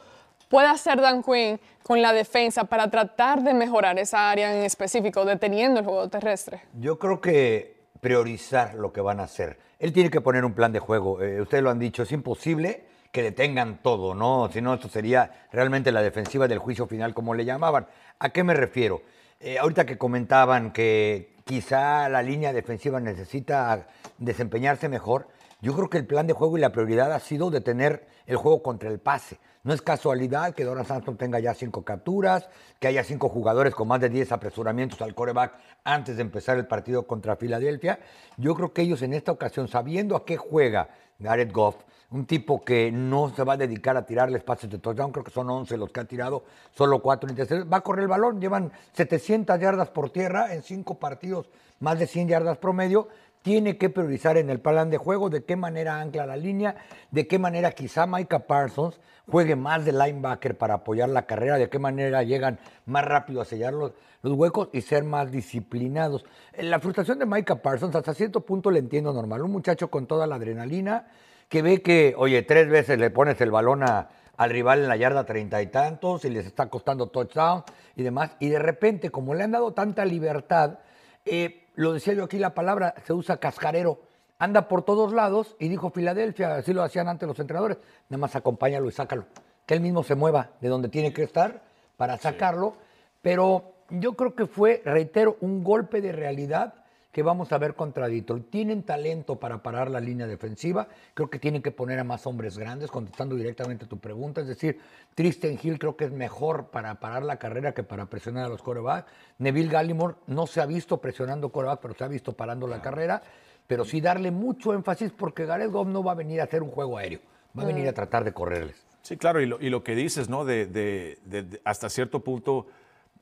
puede 0.47 0.67
hacer 0.67 1.01
Dan 1.01 1.21
Quinn 1.21 1.59
con 1.83 2.01
la 2.01 2.13
defensa 2.13 2.63
para 2.63 2.89
tratar 2.89 3.43
de 3.43 3.53
mejorar 3.53 3.99
esa 3.99 4.31
área 4.31 4.55
en 4.55 4.63
específico, 4.63 5.25
deteniendo 5.25 5.81
el 5.81 5.85
juego 5.85 6.07
terrestre? 6.07 6.61
Yo 6.79 6.97
creo 6.97 7.19
que 7.19 7.79
priorizar 7.99 8.75
lo 8.75 8.93
que 8.93 9.01
van 9.01 9.19
a 9.19 9.23
hacer. 9.23 9.59
Él 9.79 9.91
tiene 9.91 10.09
que 10.09 10.21
poner 10.21 10.45
un 10.45 10.53
plan 10.53 10.71
de 10.71 10.79
juego. 10.79 11.21
Eh, 11.21 11.41
ustedes 11.41 11.61
lo 11.61 11.69
han 11.69 11.79
dicho, 11.79 12.03
es 12.03 12.11
imposible 12.13 12.85
que 13.11 13.23
detengan 13.23 13.79
todo, 13.81 14.13
¿no? 14.13 14.49
Si 14.51 14.61
no, 14.61 14.73
esto 14.75 14.87
sería 14.87 15.47
realmente 15.51 15.91
la 15.91 16.01
defensiva 16.01 16.47
del 16.47 16.59
juicio 16.59 16.87
final, 16.87 17.13
como 17.13 17.33
le 17.33 17.43
llamaban. 17.43 17.87
¿A 18.19 18.29
qué 18.29 18.43
me 18.43 18.53
refiero? 18.53 19.01
Eh, 19.41 19.57
ahorita 19.57 19.85
que 19.85 19.97
comentaban 19.97 20.73
que 20.73 21.37
quizá 21.45 22.09
la 22.09 22.21
línea 22.21 22.51
defensiva 22.51 22.99
necesita 22.99 23.87
desempeñarse 24.17 24.89
mejor, 24.89 25.29
yo 25.61 25.73
creo 25.75 25.89
que 25.89 25.97
el 25.97 26.05
plan 26.05 26.27
de 26.27 26.33
juego 26.33 26.57
y 26.57 26.61
la 26.61 26.73
prioridad 26.73 27.13
ha 27.13 27.21
sido 27.21 27.49
detener 27.49 28.05
el 28.25 28.35
juego 28.35 28.61
contra 28.61 28.89
el 28.89 28.99
pase. 28.99 29.39
No 29.63 29.73
es 29.73 29.81
casualidad 29.81 30.53
que 30.53 30.65
Doran 30.65 30.85
Sampson 30.85 31.15
tenga 31.15 31.39
ya 31.39 31.53
cinco 31.53 31.85
capturas, 31.85 32.49
que 32.79 32.87
haya 32.87 33.05
cinco 33.05 33.29
jugadores 33.29 33.73
con 33.75 33.87
más 33.87 34.01
de 34.01 34.09
10 34.09 34.33
apresuramientos 34.33 35.01
al 35.01 35.15
coreback 35.15 35.53
antes 35.85 36.17
de 36.17 36.21
empezar 36.21 36.57
el 36.57 36.67
partido 36.67 37.07
contra 37.07 37.37
Filadelfia. 37.37 37.99
Yo 38.35 38.55
creo 38.55 38.73
que 38.73 38.81
ellos 38.81 39.01
en 39.03 39.13
esta 39.13 39.31
ocasión, 39.31 39.69
sabiendo 39.69 40.17
a 40.17 40.25
qué 40.25 40.35
juega 40.35 40.89
Garrett 41.17 41.53
Goff, 41.53 41.77
un 42.11 42.25
tipo 42.25 42.63
que 42.63 42.91
no 42.91 43.29
se 43.29 43.43
va 43.43 43.53
a 43.53 43.57
dedicar 43.57 43.95
a 43.95 44.05
tirarles 44.05 44.43
pases 44.43 44.69
de 44.69 44.79
touchdown, 44.79 45.11
creo 45.11 45.23
que 45.23 45.31
son 45.31 45.49
11 45.49 45.77
los 45.77 45.91
que 45.91 45.99
ha 45.99 46.05
tirado, 46.05 46.43
solo 46.71 47.01
4 47.01 47.29
intercepciones, 47.29 47.71
va 47.71 47.77
a 47.77 47.81
correr 47.81 48.03
el 48.03 48.07
balón, 48.07 48.41
llevan 48.41 48.71
700 48.93 49.59
yardas 49.59 49.89
por 49.89 50.09
tierra 50.09 50.53
en 50.53 50.63
cinco 50.63 50.95
partidos, 50.95 51.49
más 51.79 51.99
de 51.99 52.07
100 52.07 52.29
yardas 52.29 52.57
promedio, 52.57 53.07
tiene 53.41 53.77
que 53.77 53.89
priorizar 53.89 54.37
en 54.37 54.49
el 54.49 54.59
plan 54.59 54.89
de 54.89 54.97
juego 54.97 55.29
de 55.29 55.43
qué 55.43 55.55
manera 55.55 56.01
ancla 56.01 56.25
la 56.25 56.35
línea, 56.35 56.75
de 57.11 57.27
qué 57.27 57.39
manera 57.39 57.71
quizá 57.71 58.05
Micah 58.05 58.39
Parsons 58.39 58.99
juegue 59.29 59.55
más 59.55 59.85
de 59.85 59.93
linebacker 59.93 60.57
para 60.57 60.75
apoyar 60.75 61.09
la 61.09 61.25
carrera, 61.25 61.57
de 61.57 61.69
qué 61.69 61.79
manera 61.79 62.23
llegan 62.23 62.59
más 62.85 63.05
rápido 63.05 63.39
a 63.39 63.45
sellar 63.45 63.73
los, 63.73 63.93
los 64.23 64.33
huecos 64.33 64.69
y 64.73 64.81
ser 64.81 65.03
más 65.03 65.31
disciplinados. 65.31 66.25
Eh, 66.53 66.63
La 66.63 66.79
frustración 66.79 67.19
de 67.19 67.25
Micah 67.25 67.61
Parsons 67.61 67.95
hasta 67.95 68.13
cierto 68.13 68.41
punto 68.41 68.71
le 68.71 68.79
entiendo 68.79 69.13
normal. 69.13 69.43
Un 69.43 69.51
muchacho 69.51 69.89
con 69.89 70.05
toda 70.05 70.27
la 70.27 70.35
adrenalina 70.35 71.07
que 71.49 71.61
ve 71.61 71.81
que, 71.81 72.13
oye, 72.17 72.43
tres 72.43 72.69
veces 72.69 72.97
le 72.99 73.09
pones 73.09 73.41
el 73.41 73.51
balón 73.51 73.83
a- 73.83 74.09
al 74.37 74.49
rival 74.51 74.79
en 74.79 74.87
la 74.87 74.95
yarda 74.95 75.25
treinta 75.25 75.61
y 75.61 75.67
tantos 75.67 76.23
y 76.23 76.29
les 76.29 76.45
está 76.45 76.69
costando 76.69 77.07
touchdown 77.07 77.63
y 77.95 78.03
demás. 78.03 78.31
Y 78.39 78.47
de 78.49 78.59
repente, 78.59 79.09
como 79.09 79.33
le 79.35 79.43
han 79.43 79.51
dado 79.51 79.73
tanta 79.73 80.05
libertad, 80.05 80.79
eh, 81.25 81.65
lo 81.75 81.91
decía 81.91 82.13
yo 82.13 82.23
aquí, 82.23 82.37
la 82.37 82.53
palabra 82.53 82.93
se 83.05 83.11
usa 83.11 83.37
cascarero. 83.37 83.99
Anda 84.37 84.69
por 84.69 84.83
todos 84.83 85.11
lados 85.11 85.57
y 85.59 85.67
dijo 85.67 85.89
Filadelfia, 85.89 86.55
así 86.55 86.71
lo 86.71 86.83
hacían 86.83 87.09
antes 87.09 87.27
los 87.27 87.37
entrenadores, 87.39 87.77
nada 88.07 88.19
más 88.21 88.35
acompáñalo 88.37 88.87
y 88.87 88.91
sácalo. 88.93 89.25
Que 89.65 89.73
él 89.73 89.81
mismo 89.81 90.03
se 90.03 90.15
mueva 90.15 90.51
de 90.61 90.69
donde 90.69 90.87
tiene 90.87 91.11
que 91.11 91.23
estar 91.23 91.61
para 91.97 92.17
sacarlo. 92.17 92.75
Pero 93.21 93.73
yo 93.89 94.13
creo 94.13 94.35
que 94.35 94.45
fue, 94.45 94.81
reitero, 94.85 95.35
un 95.41 95.63
golpe 95.63 95.99
de 95.99 96.13
realidad 96.13 96.75
que 97.19 97.23
vamos 97.23 97.51
a 97.51 97.57
ver 97.57 97.75
contra 97.75 98.07
Detroit. 98.07 98.49
Tienen 98.49 98.81
talento 98.83 99.35
para 99.37 99.61
parar 99.61 99.91
la 99.91 99.99
línea 99.99 100.25
defensiva. 100.25 100.87
Creo 101.13 101.29
que 101.29 101.37
tienen 101.37 101.61
que 101.61 101.69
poner 101.71 101.99
a 101.99 102.05
más 102.05 102.25
hombres 102.25 102.57
grandes, 102.57 102.89
contestando 102.89 103.35
directamente 103.35 103.83
a 103.83 103.89
tu 103.89 103.97
pregunta. 103.97 104.39
Es 104.39 104.47
decir, 104.47 104.79
Tristan 105.15 105.59
Hill 105.61 105.77
creo 105.79 105.97
que 105.97 106.05
es 106.05 106.11
mejor 106.13 106.67
para 106.67 106.95
parar 107.01 107.23
la 107.23 107.37
carrera 107.37 107.73
que 107.73 107.83
para 107.83 108.05
presionar 108.05 108.45
a 108.45 108.47
los 108.47 108.61
corebacks. 108.63 109.11
Neville 109.37 109.69
Gallimore 109.69 110.15
no 110.27 110.47
se 110.47 110.61
ha 110.61 110.65
visto 110.65 111.01
presionando 111.01 111.49
corebacks, 111.51 111.81
pero 111.81 111.93
se 111.93 112.05
ha 112.05 112.07
visto 112.07 112.31
parando 112.31 112.67
la 112.67 112.81
carrera. 112.81 113.21
pero 113.67 113.83
sí 113.83 113.99
darle 113.99 114.31
mucho 114.31 114.73
énfasis 114.73 115.11
porque 115.11 115.45
Gareth 115.45 115.71
Goff 115.71 115.87
no 115.89 116.01
va 116.03 116.13
a 116.13 116.15
venir 116.15 116.39
a 116.39 116.45
hacer 116.45 116.63
un 116.63 116.71
juego 116.71 116.97
aéreo, 116.97 117.19
va 117.57 117.63
a 117.63 117.65
venir 117.65 117.85
a 117.89 117.93
tratar 117.93 118.23
de 118.23 118.31
correrles. 118.31 118.77
Sí, 119.01 119.15
claro, 119.17 119.41
y 119.41 119.45
lo, 119.45 119.59
y 119.61 119.69
lo 119.69 119.83
que 119.83 119.93
dices, 119.93 120.27
¿no? 120.29 120.43
De, 120.45 120.65
de- 120.65 121.19
de- 121.25 121.43
de- 121.43 121.61
hasta 121.65 121.89
cierto 121.89 122.21
punto, 122.23 122.65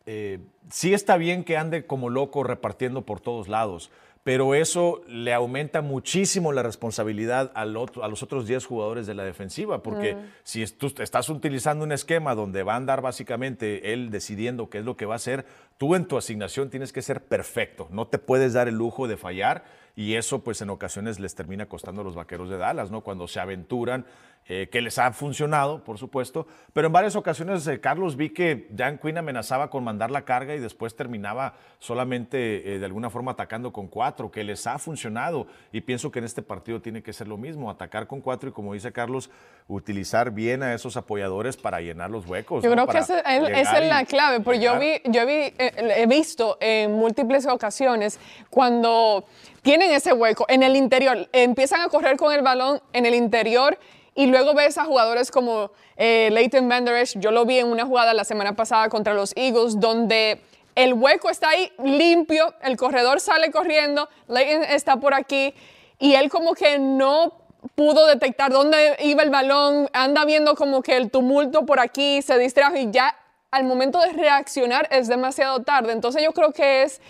eh, 0.08 0.40
sí 0.72 0.94
está 0.94 1.18
bien 1.18 1.44
que 1.44 1.58
ande 1.58 1.86
como 1.86 2.10
loco 2.10 2.44
repartiendo 2.44 3.04
por 3.06 3.20
todos 3.20 3.48
lados, 3.48 3.92
pero 4.24 4.56
eso 4.56 5.04
le 5.08 5.34
aumenta 5.34 5.82
muchísimo 5.82 6.52
la 6.52 6.62
responsabilidad 6.64 7.52
al 7.56 7.78
otro- 7.78 8.04
a 8.04 8.10
los 8.10 8.24
otros 8.24 8.46
10 8.46 8.66
jugadores 8.66 9.08
de 9.08 9.14
la 9.14 9.24
defensiva, 9.24 9.84
porque 9.84 10.18
si 10.44 10.66
tú 10.68 10.92
estás 11.00 11.30
utilizando 11.30 11.86
un 11.86 11.92
esquema 11.94 12.36
donde 12.36 12.64
va 12.64 12.74
a 12.74 12.78
andar 12.78 13.02
básicamente 13.02 13.94
él 13.94 14.10
decidiendo 14.10 14.70
qué 14.70 14.80
es 14.80 14.86
lo 14.86 14.98
que 14.98 15.06
va 15.06 15.14
a 15.14 15.18
hacer, 15.18 15.46
tú 15.78 15.96
en 15.96 16.06
tu 16.08 16.18
asignación 16.18 16.70
tienes 16.70 16.92
que 16.92 17.02
ser 17.02 17.22
perfecto, 17.24 17.88
no 17.92 18.08
te 18.08 18.18
puedes 18.18 18.52
dar 18.54 18.68
el 18.68 18.76
lujo 18.76 19.08
de 19.08 19.16
fallar 19.16 19.64
y 19.96 20.16
eso 20.16 20.44
pues 20.44 20.62
en 20.62 20.70
ocasiones 20.72 21.20
les 21.20 21.34
termina 21.34 21.68
costando 21.68 22.02
a 22.02 22.04
los 22.04 22.16
vaqueros 22.16 22.50
de 22.50 22.58
Dallas, 22.58 22.92
¿no? 22.92 23.02
Cuando 23.02 23.28
se 23.30 23.40
aventuran, 23.40 24.06
eh, 24.50 24.70
que 24.72 24.82
les 24.82 24.98
ha 24.98 25.12
funcionado, 25.12 25.84
por 25.84 25.98
supuesto, 25.98 26.48
pero 26.72 26.88
en 26.88 26.94
varias 26.94 27.18
ocasiones, 27.18 27.68
eh, 27.68 27.82
Carlos, 27.82 28.16
vi 28.16 28.30
que 28.30 28.68
Dan 28.70 28.98
Quinn 28.98 29.18
amenazaba 29.18 29.70
con 29.70 29.84
mandar 29.84 30.10
la 30.10 30.24
carga 30.24 30.56
y 30.56 30.60
después 30.60 30.96
terminaba 30.96 31.56
solamente 31.80 32.76
eh, 32.76 32.80
de 32.80 32.86
alguna 32.86 33.10
forma 33.10 33.32
atacando 33.32 33.74
con 33.74 33.88
cuatro, 33.88 34.32
que 34.32 34.46
les 34.46 34.66
ha 34.66 34.80
funcionado 34.80 35.48
y 35.74 35.82
pienso 35.82 36.12
que 36.12 36.20
en 36.20 36.26
este 36.26 36.42
partido 36.42 36.82
tiene 36.82 37.04
que 37.04 37.12
ser 37.12 37.28
lo 37.28 37.36
mismo, 37.36 37.70
atacar 37.70 38.08
con 38.08 38.22
cuatro 38.22 38.50
y 38.50 38.52
como 38.54 38.74
dice 38.74 38.94
Carlos, 38.94 39.30
utilizar 39.68 40.32
bien 40.32 40.64
a 40.64 40.74
esos 40.74 40.96
apoyadores 40.96 41.58
para 41.58 41.82
llenar 41.82 42.10
los 42.10 42.26
huecos. 42.26 42.64
Yo 42.64 42.70
¿no? 42.70 42.88
creo 42.88 42.88
que 42.88 42.94
Para 42.94 43.20
esa 43.20 43.20
es, 43.20 43.68
esa 43.68 43.80
es 43.80 43.90
la 43.90 44.06
clave, 44.06 44.40
porque 44.40 44.62
yo, 44.62 44.80
llegar. 44.80 45.02
vi, 45.04 45.12
yo 45.12 45.26
vi, 45.26 45.34
eh, 45.34 45.94
he 45.98 46.08
visto 46.08 46.58
en 46.62 46.94
múltiples 46.94 47.46
ocasiones 47.48 48.18
cuando 48.50 49.26
tienen 49.62 49.92
ese 49.92 50.14
hueco 50.14 50.46
en 50.48 50.64
el 50.64 50.78
interior, 50.78 51.28
empiezan 51.34 51.82
a 51.82 51.90
correr 51.90 52.16
con 52.16 52.34
el 52.34 52.42
balón 52.42 52.80
en 52.94 53.06
el 53.06 53.14
interior 53.14 53.78
y 54.18 54.26
luego 54.26 54.56
ves 54.56 54.80
a 54.80 54.86
jugadores 54.86 55.30
como 55.30 55.72
eh, 55.96 56.30
Leighton 56.32 56.68
Van 56.68 56.86
yo 57.16 57.30
lo 57.30 57.46
vi 57.46 57.60
en 57.60 57.68
una 57.68 57.86
jugada 57.86 58.16
la 58.16 58.24
semana 58.24 58.56
pasada 58.56 58.90
contra 58.90 59.14
los 59.14 59.32
Eagles, 59.38 59.80
donde 59.80 60.42
el 60.74 60.94
hueco 60.94 61.30
está 61.30 61.50
ahí 61.50 61.72
limpio, 61.84 62.56
el 62.64 62.78
corredor 62.78 63.20
sale 63.20 63.52
corriendo, 63.52 64.10
Leighton 64.28 64.64
está 64.64 64.98
por 64.98 65.14
aquí 65.14 65.54
y 66.00 66.16
él 66.16 66.30
como 66.32 66.56
que 66.56 66.80
no 66.80 67.34
pudo 67.76 68.08
detectar 68.08 68.52
dónde 68.52 68.98
iba 69.04 69.22
el 69.22 69.30
balón, 69.30 69.88
anda 69.94 70.26
viendo 70.26 70.56
como 70.56 70.82
que 70.82 70.98
el 70.98 71.12
tumulto 71.12 71.68
por 71.68 71.80
aquí, 71.80 72.24
se 72.24 72.40
distrajo 72.40 72.76
y 72.76 72.90
ya 72.90 73.16
al 73.52 73.66
momento 73.66 74.00
de 74.00 74.14
reaccionar 74.14 74.88
es 74.90 75.08
demasiado 75.08 75.62
tarde. 75.62 75.94
Entonces 75.94 76.24
yo 76.24 76.32
creo 76.32 76.52
que 76.54 76.82
es 76.82 77.02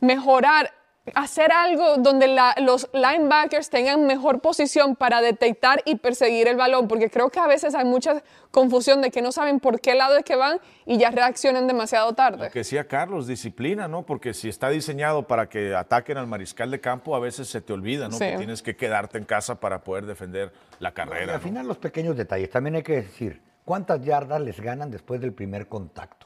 mejorar, 0.00 0.72
hacer 1.14 1.52
algo 1.52 1.96
donde 1.98 2.26
la- 2.26 2.54
los 2.60 2.88
linebackers 2.92 3.70
tengan 3.70 4.06
mejor 4.06 4.40
posición 4.40 4.96
para 4.96 5.20
detectar 5.20 5.82
y 5.84 5.96
perseguir 5.96 6.48
el 6.48 6.56
balón, 6.56 6.88
porque 6.88 7.08
creo 7.10 7.30
que 7.30 7.38
a 7.38 7.46
veces 7.46 7.74
hay 7.74 7.84
mucha 7.84 8.22
confusión 8.50 9.02
de 9.02 9.10
que 9.10 9.22
no 9.22 9.32
saben 9.32 9.60
por 9.60 9.80
qué 9.80 9.94
lado 9.94 10.16
es 10.16 10.24
que 10.24 10.36
van 10.36 10.58
y 10.84 10.98
ya 10.98 11.10
reaccionan 11.10 11.66
demasiado 11.66 12.12
tarde. 12.14 12.46
Lo 12.46 12.50
que 12.50 12.60
decía 12.60 12.86
Carlos, 12.88 13.26
disciplina, 13.26 13.86
¿no? 13.88 14.04
Porque 14.04 14.34
si 14.34 14.48
está 14.48 14.68
diseñado 14.68 15.26
para 15.26 15.48
que 15.48 15.74
ataquen 15.74 16.16
al 16.18 16.26
mariscal 16.26 16.70
de 16.70 16.80
campo, 16.80 17.14
a 17.14 17.20
veces 17.20 17.48
se 17.48 17.60
te 17.60 17.72
olvida, 17.72 18.08
¿no? 18.08 18.16
Sí. 18.16 18.24
Que 18.24 18.36
tienes 18.38 18.62
que 18.62 18.76
quedarte 18.76 19.18
en 19.18 19.24
casa 19.24 19.60
para 19.60 19.84
poder 19.84 20.06
defender 20.06 20.52
la 20.80 20.88
Y 20.90 20.92
carrera. 20.92 21.34
al 21.34 21.38
¿no? 21.40 21.44
final 21.44 21.66
los 21.68 21.78
pequeños 21.78 22.16
detalles. 22.16 22.50
También 22.50 22.76
hay 22.76 22.82
que 22.82 22.96
decir, 23.02 23.40
¿cuántas 23.64 24.02
yardas 24.02 24.40
les 24.40 24.58
ganan 24.60 24.90
después 24.90 25.20
del 25.20 25.32
primer 25.32 25.68
contacto? 25.68 26.25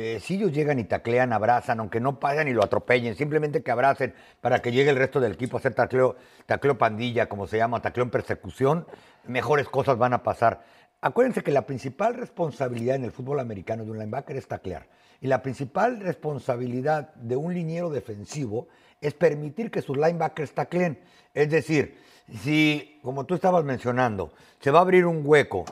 Eh, 0.00 0.20
si 0.20 0.34
ellos 0.34 0.52
llegan 0.52 0.78
y 0.78 0.84
taclean, 0.84 1.32
abrazan, 1.32 1.80
aunque 1.80 1.98
no 1.98 2.20
pagan 2.20 2.46
y 2.46 2.52
lo 2.52 2.62
atropellen, 2.62 3.16
simplemente 3.16 3.64
que 3.64 3.72
abracen 3.72 4.14
para 4.40 4.62
que 4.62 4.70
llegue 4.70 4.90
el 4.90 4.96
resto 4.96 5.18
del 5.18 5.32
equipo 5.32 5.56
a 5.56 5.58
hacer 5.58 5.74
tacleo, 5.74 6.14
tacleo 6.46 6.78
pandilla, 6.78 7.28
como 7.28 7.48
se 7.48 7.56
llama, 7.56 7.82
tacleo 7.82 8.04
en 8.04 8.10
persecución, 8.10 8.86
mejores 9.26 9.68
cosas 9.68 9.98
van 9.98 10.12
a 10.12 10.22
pasar. 10.22 10.62
Acuérdense 11.00 11.42
que 11.42 11.50
la 11.50 11.66
principal 11.66 12.14
responsabilidad 12.14 12.94
en 12.94 13.02
el 13.02 13.10
fútbol 13.10 13.40
americano 13.40 13.84
de 13.84 13.90
un 13.90 13.98
linebacker 13.98 14.36
es 14.36 14.46
taclear. 14.46 14.86
Y 15.20 15.26
la 15.26 15.42
principal 15.42 15.98
responsabilidad 15.98 17.12
de 17.14 17.34
un 17.34 17.52
liniero 17.52 17.90
defensivo 17.90 18.68
es 19.00 19.14
permitir 19.14 19.72
que 19.72 19.82
sus 19.82 19.96
linebackers 19.96 20.52
tacleen. 20.52 21.00
Es 21.34 21.50
decir, 21.50 21.98
si, 22.40 23.00
como 23.02 23.24
tú 23.24 23.34
estabas 23.34 23.64
mencionando, 23.64 24.32
se 24.60 24.70
va 24.70 24.78
a 24.78 24.82
abrir 24.82 25.06
un 25.06 25.22
hueco 25.24 25.64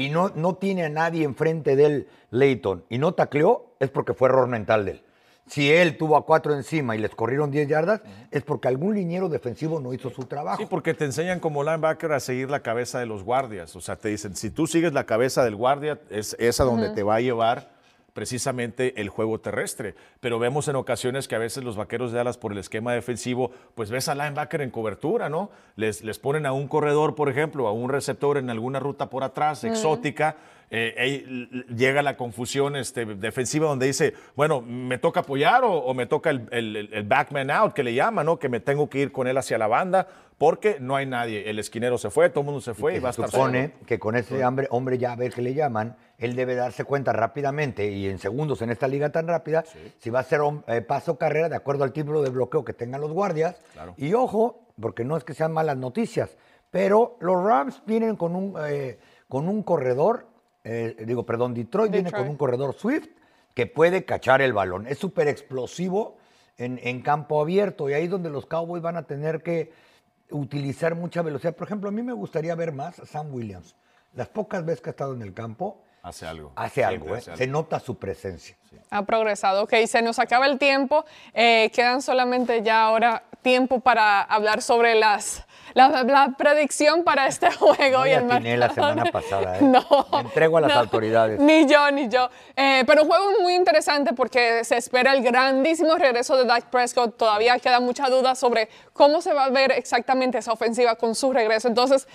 y 0.00 0.08
no, 0.08 0.32
no 0.34 0.54
tiene 0.54 0.84
a 0.84 0.88
nadie 0.88 1.24
enfrente 1.24 1.76
del 1.76 2.08
Leighton 2.30 2.84
y 2.88 2.98
no 2.98 3.12
tacleó, 3.12 3.74
es 3.78 3.90
porque 3.90 4.14
fue 4.14 4.28
error 4.28 4.48
mental 4.48 4.84
de 4.84 4.92
él. 4.92 5.02
Si 5.46 5.70
él 5.70 5.98
tuvo 5.98 6.16
a 6.16 6.24
cuatro 6.24 6.54
encima 6.54 6.94
y 6.94 7.00
les 7.00 7.14
corrieron 7.14 7.50
10 7.50 7.68
yardas, 7.68 8.02
es 8.30 8.44
porque 8.44 8.68
algún 8.68 8.94
liniero 8.94 9.28
defensivo 9.28 9.80
no 9.80 9.92
hizo 9.92 10.08
su 10.08 10.22
trabajo. 10.24 10.58
Sí, 10.58 10.66
porque 10.70 10.94
te 10.94 11.04
enseñan 11.04 11.40
como 11.40 11.64
linebacker 11.64 12.12
a 12.12 12.20
seguir 12.20 12.48
la 12.50 12.60
cabeza 12.60 13.00
de 13.00 13.06
los 13.06 13.24
guardias. 13.24 13.74
O 13.74 13.80
sea, 13.80 13.96
te 13.96 14.10
dicen, 14.10 14.36
si 14.36 14.50
tú 14.50 14.68
sigues 14.68 14.92
la 14.92 15.06
cabeza 15.06 15.42
del 15.42 15.56
guardia, 15.56 15.98
es 16.08 16.36
esa 16.38 16.62
donde 16.62 16.90
te 16.90 17.02
va 17.02 17.16
a 17.16 17.20
llevar 17.20 17.72
precisamente 18.12 19.00
el 19.00 19.08
juego 19.08 19.40
terrestre. 19.40 19.94
Pero 20.20 20.38
vemos 20.38 20.68
en 20.68 20.76
ocasiones 20.76 21.26
que 21.28 21.34
a 21.34 21.38
veces 21.38 21.64
los 21.64 21.76
vaqueros 21.76 22.12
de 22.12 22.18
Dallas 22.18 22.38
por 22.38 22.52
el 22.52 22.58
esquema 22.58 22.92
defensivo, 22.92 23.50
pues 23.74 23.90
ves 23.90 24.08
al 24.08 24.18
linebacker 24.18 24.60
en 24.62 24.70
cobertura, 24.70 25.28
¿no? 25.28 25.50
Les, 25.76 26.04
les 26.04 26.18
ponen 26.18 26.46
a 26.46 26.52
un 26.52 26.68
corredor, 26.68 27.14
por 27.14 27.28
ejemplo, 27.28 27.66
a 27.66 27.72
un 27.72 27.88
receptor 27.90 28.36
en 28.38 28.50
alguna 28.50 28.78
ruta 28.80 29.10
por 29.10 29.24
atrás, 29.24 29.64
exótica. 29.64 30.36
eh, 30.72 31.24
l- 31.26 31.64
llega 31.76 32.00
la 32.00 32.16
confusión 32.16 32.76
este, 32.76 33.04
defensiva 33.04 33.66
donde 33.66 33.86
dice, 33.86 34.14
bueno, 34.36 34.60
¿me 34.60 34.98
toca 34.98 35.20
apoyar 35.20 35.64
o, 35.64 35.72
o 35.72 35.94
me 35.94 36.06
toca 36.06 36.30
el, 36.30 36.46
el- 36.52 36.76
el 36.92 37.02
backman 37.02 37.50
out, 37.50 37.72
que 37.72 37.82
le 37.82 37.92
llama, 37.92 38.22
¿no? 38.22 38.38
Que 38.38 38.48
me 38.48 38.60
tengo 38.60 38.88
que 38.88 39.00
ir 39.00 39.10
con 39.10 39.26
él 39.26 39.36
hacia 39.36 39.58
la 39.58 39.66
banda 39.66 40.06
porque 40.40 40.78
no 40.80 40.96
hay 40.96 41.04
nadie. 41.04 41.50
El 41.50 41.58
esquinero 41.58 41.98
se 41.98 42.08
fue, 42.08 42.30
todo 42.30 42.40
el 42.40 42.46
mundo 42.46 42.62
se 42.62 42.72
fue 42.72 42.96
y, 42.96 42.98
va 42.98 43.10
a 43.10 43.12
se 43.12 43.20
estar 43.20 43.30
supone 43.30 43.72
solo. 43.74 43.86
que 43.86 43.98
con 43.98 44.16
ese 44.16 44.42
hambre, 44.42 44.68
hombre 44.70 44.96
llave 44.96 45.28
que 45.28 45.42
le 45.42 45.52
llaman, 45.52 45.98
él 46.16 46.34
debe 46.34 46.54
darse 46.54 46.84
cuenta 46.84 47.12
rápidamente 47.12 47.90
y 47.90 48.08
en 48.08 48.18
segundos 48.18 48.62
en 48.62 48.70
esta 48.70 48.88
liga 48.88 49.10
tan 49.10 49.28
rápida, 49.28 49.64
si 49.98 50.08
va 50.08 50.20
a 50.20 50.22
ser 50.22 50.40
eh, 50.66 50.80
paso 50.80 51.18
carrera 51.18 51.50
de 51.50 51.56
acuerdo 51.56 51.84
al 51.84 51.92
tipo 51.92 52.22
de 52.22 52.30
bloqueo 52.30 52.64
que 52.64 52.72
tengan 52.72 53.02
los 53.02 53.12
guardias. 53.12 53.60
Claro. 53.74 53.92
Y 53.98 54.14
ojo, 54.14 54.64
porque 54.80 55.04
no 55.04 55.18
es 55.18 55.24
que 55.24 55.34
sean 55.34 55.52
malas 55.52 55.76
noticias, 55.76 56.38
pero 56.70 57.18
los 57.20 57.44
Rams 57.44 57.82
vienen 57.84 58.16
con 58.16 58.34
un, 58.34 58.54
eh, 58.66 58.98
con 59.28 59.46
un 59.46 59.62
corredor, 59.62 60.26
eh, 60.64 60.96
digo, 61.06 61.26
perdón, 61.26 61.52
Detroit, 61.52 61.92
viene 61.92 62.12
con 62.12 62.26
un 62.26 62.38
corredor 62.38 62.72
Swift 62.72 63.08
que 63.52 63.66
puede 63.66 64.06
cachar 64.06 64.40
el 64.40 64.54
balón. 64.54 64.86
Es 64.86 64.96
súper 64.96 65.28
explosivo 65.28 66.16
en, 66.56 66.80
en 66.82 67.02
campo 67.02 67.42
abierto 67.42 67.90
y 67.90 67.92
ahí 67.92 68.04
es 68.04 68.10
donde 68.10 68.30
los 68.30 68.46
Cowboys 68.46 68.82
van 68.82 68.96
a 68.96 69.02
tener 69.02 69.42
que 69.42 69.89
utilizar 70.30 70.94
mucha 70.94 71.22
velocidad. 71.22 71.54
Por 71.54 71.66
ejemplo, 71.66 71.88
a 71.88 71.92
mí 71.92 72.02
me 72.02 72.12
gustaría 72.12 72.54
ver 72.54 72.72
más 72.72 72.98
a 72.98 73.06
Sam 73.06 73.32
Williams. 73.34 73.76
Las 74.14 74.28
pocas 74.28 74.64
veces 74.64 74.80
que 74.80 74.90
ha 74.90 74.92
estado 74.92 75.14
en 75.14 75.22
el 75.22 75.32
campo, 75.34 75.82
Hace 76.02 76.26
algo. 76.26 76.52
hace 76.56 76.80
Siempre 76.82 76.94
algo, 76.96 77.14
¿eh? 77.14 77.18
hace 77.18 77.36
se 77.36 77.46
nota 77.46 77.78
su 77.78 77.98
presencia. 77.98 78.56
Ha 78.90 79.04
progresado. 79.04 79.64
Ok, 79.64 79.74
se 79.86 80.00
nos 80.00 80.18
acaba 80.18 80.46
el 80.46 80.58
tiempo. 80.58 81.04
Eh, 81.34 81.70
quedan 81.74 82.00
solamente 82.00 82.62
ya 82.62 82.82
ahora 82.84 83.22
tiempo 83.42 83.80
para 83.80 84.22
hablar 84.22 84.62
sobre 84.62 84.94
las, 84.94 85.44
la, 85.74 86.02
la 86.04 86.34
predicción 86.36 87.04
para 87.04 87.26
este 87.26 87.50
juego 87.56 87.98
No 87.98 88.06
y 88.06 88.10
el 88.10 88.60
la 88.60 88.70
semana 88.70 89.04
pasada, 89.06 89.58
¿eh? 89.58 89.62
No. 89.62 89.84
Me 90.12 90.20
entrego 90.20 90.58
a 90.58 90.60
las 90.62 90.72
autoridades. 90.72 91.40
Ni 91.40 91.66
yo, 91.66 91.90
ni 91.90 92.08
yo. 92.08 92.28
Eh, 92.56 92.84
pero 92.86 93.02
un 93.02 93.08
juego 93.08 93.24
muy 93.40 93.54
interesante 93.54 94.12
porque 94.12 94.64
se 94.64 94.76
espera 94.76 95.12
el 95.12 95.22
grandísimo 95.22 95.96
regreso 95.96 96.36
de 96.36 96.44
Dak 96.44 96.66
Prescott. 96.66 97.16
Todavía 97.16 97.58
queda 97.58 97.80
mucha 97.80 98.08
duda 98.08 98.34
sobre 98.34 98.68
cómo 98.92 99.20
se 99.20 99.32
va 99.32 99.44
a 99.44 99.50
ver 99.50 99.72
exactamente 99.72 100.38
esa 100.38 100.52
ofensiva 100.52 100.96
con 100.96 101.14
su 101.14 101.32
regreso. 101.32 101.68
Entonces, 101.68 102.06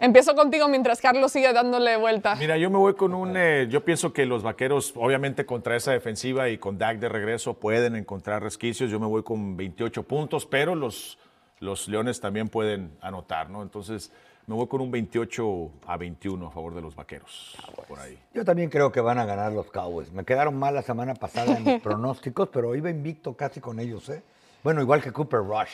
empiezo 0.00 0.34
contigo 0.34 0.66
mientras 0.68 1.00
Carlos 1.00 1.30
sigue 1.30 1.52
dándole 1.52 1.96
vuelta. 1.96 2.34
Mira, 2.34 2.56
yo 2.56 2.70
me 2.70 2.78
voy 2.78 2.94
con 2.94 3.14
un. 3.14 3.36
eh, 3.36 3.68
yo 3.70 3.84
pienso 3.84 4.12
que 4.12 4.26
los 4.26 4.42
vaqueros, 4.42 4.92
obviamente, 4.96 5.46
contra 5.46 5.76
esa 5.76 5.92
defensiva 5.92 6.48
y 6.48 6.58
con 6.58 6.78
Dak 6.78 6.98
de 6.98 7.08
regreso, 7.08 7.54
pueden 7.54 7.94
encontrar 7.94 8.42
resquicios. 8.42 8.90
Yo 8.90 8.98
me 8.98 9.06
voy 9.06 9.22
con 9.22 9.56
28 9.56 10.02
puntos, 10.02 10.46
pero 10.46 10.74
los, 10.74 11.18
los 11.60 11.86
Leones 11.88 12.20
también 12.20 12.48
pueden 12.48 12.96
anotar, 13.00 13.50
¿no? 13.50 13.62
Entonces, 13.62 14.10
me 14.46 14.56
voy 14.56 14.66
con 14.66 14.80
un 14.80 14.90
28 14.90 15.70
a 15.86 15.96
21 15.96 16.46
a 16.46 16.50
favor 16.50 16.74
de 16.74 16.80
los 16.80 16.96
vaqueros. 16.96 17.56
Por 17.86 18.00
ahí. 18.00 18.18
Yo 18.34 18.44
también 18.44 18.68
creo 18.68 18.90
que 18.90 19.00
van 19.00 19.18
a 19.18 19.24
ganar 19.24 19.52
los 19.52 19.70
Cowboys. 19.70 20.10
Me 20.10 20.24
quedaron 20.24 20.56
mal 20.58 20.74
la 20.74 20.82
semana 20.82 21.14
pasada 21.14 21.56
en 21.56 21.64
mis 21.64 21.80
pronósticos, 21.82 22.48
pero 22.48 22.74
iba 22.74 22.90
invicto 22.90 23.36
casi 23.36 23.60
con 23.60 23.78
ellos, 23.78 24.08
¿eh? 24.08 24.22
Bueno, 24.64 24.80
igual 24.82 25.02
que 25.02 25.12
Cooper 25.12 25.40
Rush. 25.40 25.70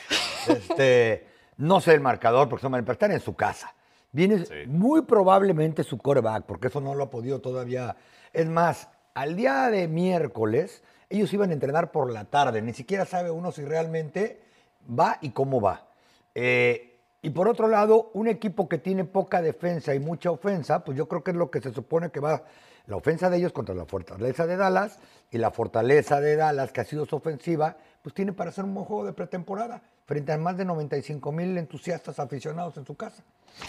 Este, 0.47 1.25
no 1.57 1.81
sé 1.81 1.93
el 1.93 2.01
marcador 2.01 2.47
porque 2.47 2.61
son 2.61 2.71
pero 2.71 2.91
están 2.91 3.11
en 3.11 3.19
su 3.19 3.35
casa. 3.35 3.73
Viene 4.11 4.45
muy 4.67 5.01
probablemente 5.01 5.83
su 5.83 5.97
coreback, 5.97 6.45
porque 6.45 6.67
eso 6.67 6.81
no 6.81 6.95
lo 6.95 7.05
ha 7.05 7.09
podido 7.09 7.39
todavía. 7.39 7.95
Es 8.33 8.47
más, 8.47 8.89
al 9.13 9.35
día 9.35 9.69
de 9.69 9.87
miércoles, 9.87 10.83
ellos 11.09 11.33
iban 11.33 11.49
a 11.49 11.53
entrenar 11.53 11.91
por 11.91 12.11
la 12.11 12.25
tarde. 12.25 12.61
Ni 12.61 12.73
siquiera 12.73 13.05
sabe 13.05 13.31
uno 13.31 13.51
si 13.51 13.63
realmente 13.63 14.41
va 14.87 15.17
y 15.21 15.31
cómo 15.31 15.61
va. 15.61 15.87
Eh, 16.35 16.99
y 17.21 17.31
por 17.31 17.47
otro 17.47 17.67
lado, 17.67 18.11
un 18.13 18.27
equipo 18.27 18.69
que 18.69 18.77
tiene 18.77 19.03
poca 19.03 19.41
defensa 19.41 19.93
y 19.93 19.99
mucha 19.99 20.31
ofensa, 20.31 20.83
pues 20.83 20.97
yo 20.97 21.07
creo 21.07 21.23
que 21.23 21.31
es 21.31 21.37
lo 21.37 21.51
que 21.51 21.61
se 21.61 21.73
supone 21.73 22.09
que 22.09 22.19
va, 22.19 22.43
La 22.85 22.95
ofensa 22.95 23.29
de 23.29 23.37
ellos 23.37 23.51
contra 23.51 23.75
la 23.75 23.85
fortaleza 23.85 24.47
de 24.47 24.55
Dallas 24.55 24.99
y 25.29 25.37
la 25.37 25.51
fortaleza 25.51 26.21
de 26.21 26.37
Dallas, 26.37 26.71
que 26.71 26.81
ha 26.81 26.85
sido 26.85 27.05
su 27.05 27.17
ofensiva, 27.17 27.75
pues 28.01 28.15
tiene 28.15 28.31
para 28.31 28.51
hacer 28.51 28.63
un 28.63 28.73
buen 28.73 28.85
juego 28.85 29.05
de 29.05 29.13
pretemporada 29.13 29.81
frente 30.07 30.31
a 30.31 30.37
más 30.37 30.57
de 30.57 30.65
95 30.65 31.31
mil 31.31 31.57
entusiastas 31.57 32.17
aficionados 32.17 32.77
en 32.77 32.85
su 32.85 32.95
casa. 32.95 33.21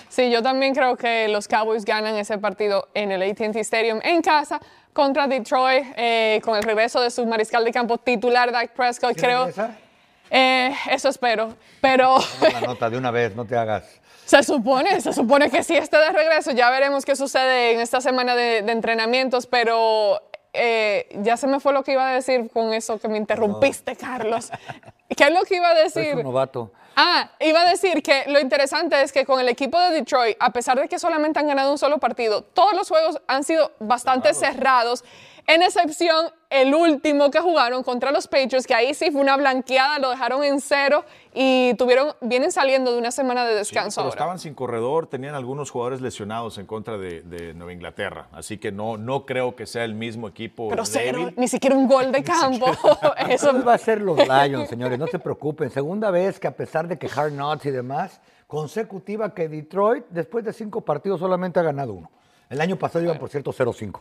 Sí, 0.09 0.31
yo 0.31 0.42
también 0.42 0.74
creo 0.74 0.96
que 0.96 1.29
los 1.29 1.48
Cowboys 1.48 1.85
ganan 1.85 2.14
ese 2.16 2.38
partido 2.38 2.88
en 2.94 3.11
el 3.11 3.22
AT&T 3.22 3.59
Stadium 3.61 4.01
en 4.05 4.22
casa 4.22 4.61
contra 4.92 5.27
Detroit 5.27 5.85
eh, 5.96 6.40
con 6.44 6.57
el 6.57 6.62
regreso 6.62 7.01
de 7.01 7.11
su 7.11 7.27
mariscal 7.27 7.64
de 7.64 7.72
campo 7.72 7.98
titular 7.98 8.53
Dak 8.53 8.72
Prescott. 8.72 9.14
¿Sí 9.14 9.20
Creo, 9.20 9.48
eh, 10.31 10.74
eso 10.90 11.09
espero, 11.09 11.55
pero 11.81 12.18
la 12.53 12.61
nota 12.61 12.88
de 12.88 12.98
una 12.98 13.11
vez, 13.11 13.35
no 13.35 13.44
te 13.44 13.57
hagas. 13.57 14.01
se 14.27 14.42
supone, 14.42 15.01
se 15.01 15.12
supone 15.12 15.51
que 15.51 15.62
sí 15.62 15.74
está 15.74 16.01
de 16.01 16.12
regreso. 16.12 16.53
Ya 16.53 16.70
veremos 16.70 17.05
qué 17.05 17.16
sucede 17.16 17.72
en 17.72 17.81
esta 17.81 18.01
semana 18.01 18.37
de, 18.37 18.62
de 18.62 18.72
entrenamientos, 18.72 19.46
pero 19.46 20.20
eh, 20.59 21.09
ya 21.23 21.37
se 21.37 21.47
me 21.47 21.61
fue 21.61 21.73
lo 21.73 21.83
que 21.85 21.92
iba 21.92 22.09
a 22.09 22.12
decir 22.12 22.51
con 22.51 22.73
eso 22.73 22.99
que 22.99 23.09
me 23.09 23.16
interrumpiste, 23.16 23.97
Carlos. 23.97 24.51
¿Qué 25.16 25.25
es 25.25 25.33
lo 25.33 25.42
que 25.42 25.57
iba 25.57 25.68
a 25.68 25.75
decir? 25.75 26.16
un 26.16 26.23
novato. 26.23 26.71
Ah, 26.97 27.31
iba 27.38 27.61
a 27.61 27.71
decir 27.71 28.03
que 28.03 28.25
lo 28.27 28.40
interesante 28.40 29.01
es 29.01 29.12
que 29.12 29.25
con 29.25 29.38
el 29.38 29.49
equipo 29.49 29.79
de 29.79 29.90
Detroit, 29.90 30.37
a 30.40 30.51
pesar 30.53 30.81
de 30.81 30.88
que 30.88 30.99
solamente 30.99 31.38
han 31.38 31.47
ganado 31.47 31.71
un 31.71 31.79
solo 31.79 31.99
partido, 31.99 32.42
todos 32.42 32.75
los 32.75 32.88
juegos 32.88 33.23
han 33.29 33.44
sido 33.44 33.71
bastante 33.79 34.35
cerrados, 34.35 35.05
en 35.48 35.62
excepción 35.62 36.26
el 36.50 36.74
último 36.74 37.30
que 37.30 37.40
jugaron 37.40 37.82
contra 37.82 38.11
los 38.12 38.26
Patriots, 38.28 38.66
que 38.66 38.74
ahí 38.74 38.94
sí 38.94 39.11
fue 39.11 39.20
una 39.20 39.37
blanqueada, 39.37 39.98
lo 39.98 40.11
dejaron 40.11 40.44
en 40.44 40.61
cero 40.61 41.04
y 41.34 41.74
tuvieron, 41.74 42.14
vienen 42.20 42.52
saliendo 42.52 42.92
de 42.92 42.98
una 42.98 43.11
semana 43.11 43.44
de 43.44 43.52
Sí, 43.52 43.58
descanso. 43.58 43.96
pero 44.00 44.04
ahora. 44.11 44.14
estaban 44.14 44.38
sin 44.38 44.54
corredor, 44.54 45.06
tenían 45.08 45.34
algunos 45.34 45.70
jugadores 45.70 46.00
lesionados 46.00 46.56
en 46.58 46.66
contra 46.66 46.96
de, 46.98 47.22
de 47.22 47.52
Nueva 47.54 47.72
Inglaterra, 47.72 48.28
así 48.32 48.58
que 48.58 48.70
no, 48.72 48.96
no 48.96 49.26
creo 49.26 49.56
que 49.56 49.66
sea 49.66 49.84
el 49.84 49.94
mismo 49.94 50.28
equipo 50.28 50.68
Pero 50.68 50.84
cero, 50.84 51.30
ni 51.37 51.48
siquiera 51.48 51.74
un 51.76 51.88
gol 51.88 52.12
de 52.12 52.22
campo. 52.24 52.66
Eso 52.70 53.14
Eso 53.28 53.64
va 53.64 53.74
a 53.74 53.78
ser 53.78 54.00
los 54.00 54.16
Lions, 54.18 54.68
señores, 54.68 54.98
no 54.98 55.06
se 55.06 55.18
preocupen. 55.18 55.70
Segunda 55.70 56.11
vez 56.11 56.38
que 56.38 56.46
a 56.46 56.54
pesar 56.56 56.88
de 56.88 56.98
que 56.98 57.08
Hard 57.14 57.32
Knocks 57.32 57.66
y 57.66 57.70
demás, 57.70 58.20
consecutiva 58.46 59.34
que 59.34 59.48
Detroit, 59.48 60.04
después 60.11 60.44
de 60.44 60.52
cinco 60.52 60.80
partidos, 60.82 61.20
solamente 61.20 61.58
ha 61.61 61.62
ganado 61.62 61.92
uno. 61.94 62.11
El 62.50 62.61
año 62.62 62.78
pasado 62.78 63.04
iban, 63.04 63.18
por 63.18 63.28
cierto, 63.28 63.52
0-5. 63.52 64.00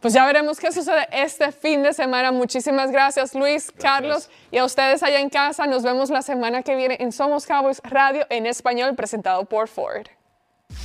Pues 0.00 0.14
ya 0.14 0.24
veremos 0.24 0.58
qué 0.58 0.72
sucede 0.72 1.06
este 1.12 1.52
fin 1.52 1.82
de 1.82 1.92
semana. 1.92 2.32
Muchísimas 2.32 2.90
gracias, 2.90 3.34
Luis, 3.34 3.70
Carlos, 3.78 4.30
y 4.50 4.56
a 4.56 4.64
ustedes 4.64 5.02
allá 5.02 5.20
en 5.20 5.28
casa. 5.28 5.66
Nos 5.66 5.82
vemos 5.82 6.08
la 6.08 6.22
semana 6.22 6.62
que 6.62 6.76
viene 6.76 6.96
en 6.98 7.12
Somos 7.12 7.46
Cowboys 7.46 7.82
Radio 7.84 8.26
en 8.30 8.46
español, 8.46 8.94
presentado 8.96 9.44
por 9.44 9.68
Ford. 9.68 10.06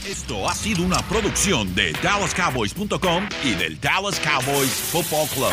Esto 0.06 0.48
ha 0.48 0.54
sido 0.54 0.84
una 0.84 0.98
producción 1.10 1.74
de 1.76 1.93
DallasCowboys.com 2.04 3.30
y 3.43 3.54
del 3.54 3.80
Dallas 3.80 4.19
Cowboys 4.19 4.72
Football 4.72 5.28
Club. 5.30 5.52